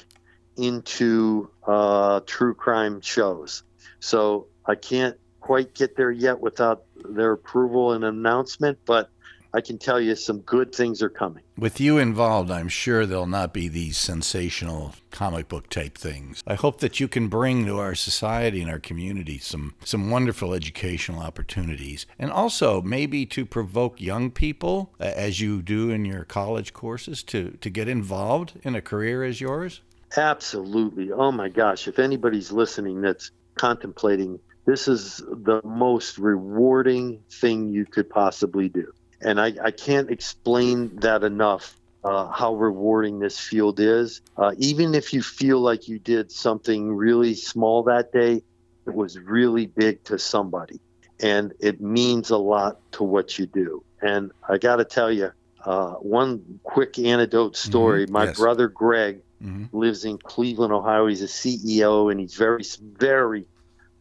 [0.57, 3.63] into uh, true crime shows.
[3.99, 9.09] So I can't quite get there yet without their approval and announcement, but
[9.53, 11.43] I can tell you some good things are coming.
[11.57, 16.41] With you involved, I'm sure there'll not be these sensational comic book type things.
[16.47, 20.53] I hope that you can bring to our society and our community some some wonderful
[20.53, 26.71] educational opportunities and also maybe to provoke young people as you do in your college
[26.71, 29.81] courses to to get involved in a career as yours.
[30.15, 31.11] Absolutely.
[31.11, 31.87] Oh my gosh.
[31.87, 38.91] If anybody's listening that's contemplating, this is the most rewarding thing you could possibly do.
[39.21, 41.77] And I, I can't explain that enough.
[42.03, 44.21] Uh, how rewarding this field is.
[44.35, 48.41] Uh, even if you feel like you did something really small that day,
[48.87, 50.79] it was really big to somebody.
[51.19, 53.83] And it means a lot to what you do.
[54.01, 55.31] And I got to tell you,
[55.63, 58.05] uh, one quick anecdote story.
[58.05, 58.13] Mm-hmm.
[58.13, 58.39] My yes.
[58.39, 59.77] brother Greg mm-hmm.
[59.77, 61.07] lives in Cleveland, Ohio.
[61.07, 63.47] He's a CEO and he's very, very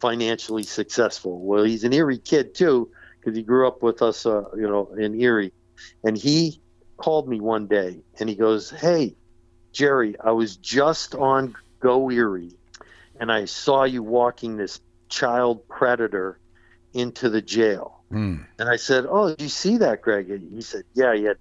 [0.01, 1.41] financially successful.
[1.41, 4.95] Well, he's an Erie kid too, because he grew up with us, uh, you know,
[4.99, 5.53] in Erie.
[6.05, 6.61] And he
[6.97, 9.16] called me one day and he goes, Hey,
[9.72, 12.57] Jerry, I was just on Go Erie
[13.18, 16.38] and I saw you walking this child predator
[16.93, 18.03] into the jail.
[18.11, 18.45] Mm.
[18.59, 20.30] And I said, Oh, did you see that, Greg?
[20.30, 21.36] And he said, Yeah, he had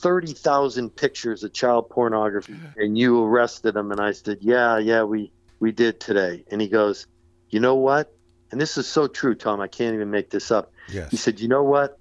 [0.00, 3.90] 30,000 pictures of child pornography and you arrested him.
[3.90, 6.44] And I said, yeah, yeah, we, we did today.
[6.50, 7.06] And he goes,
[7.50, 8.12] you know what?
[8.50, 9.60] And this is so true, Tom.
[9.60, 10.72] I can't even make this up.
[10.88, 11.10] Yes.
[11.10, 11.98] He said, you know what?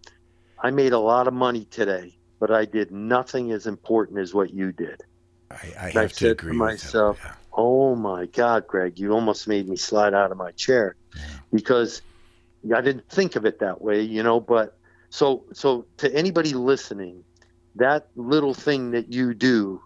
[0.60, 4.54] I made a lot of money today, but I did nothing as important as what
[4.54, 5.04] you did.
[5.52, 7.34] I, I have I to agree to myself, yeah.
[7.54, 11.24] oh my God, Greg, you almost made me slide out of my chair yeah.
[11.54, 12.02] because
[12.76, 14.78] I didn't think of it that way, you know, but
[15.10, 17.24] so, so to anybody listening,
[17.78, 19.82] that little thing that you do,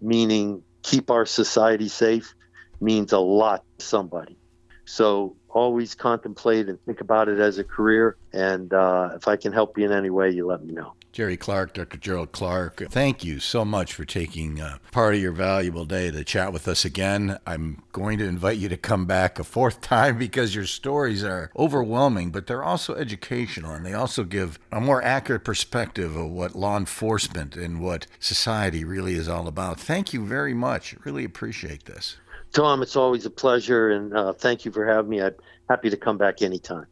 [0.00, 2.34] meaning keep our society safe,
[2.80, 4.36] means a lot to somebody.
[4.84, 8.16] So always contemplate and think about it as a career.
[8.32, 10.94] And uh, if I can help you in any way, you let me know.
[11.12, 11.98] Jerry Clark, Dr.
[11.98, 16.24] Gerald Clark, thank you so much for taking uh, part of your valuable day to
[16.24, 17.38] chat with us again.
[17.46, 21.50] I'm going to invite you to come back a fourth time because your stories are
[21.54, 26.56] overwhelming, but they're also educational and they also give a more accurate perspective of what
[26.56, 29.78] law enforcement and what society really is all about.
[29.78, 30.96] Thank you very much.
[31.04, 32.16] Really appreciate this.
[32.54, 35.22] Tom, it's always a pleasure, and uh, thank you for having me.
[35.22, 35.34] I'm
[35.68, 36.86] happy to come back anytime.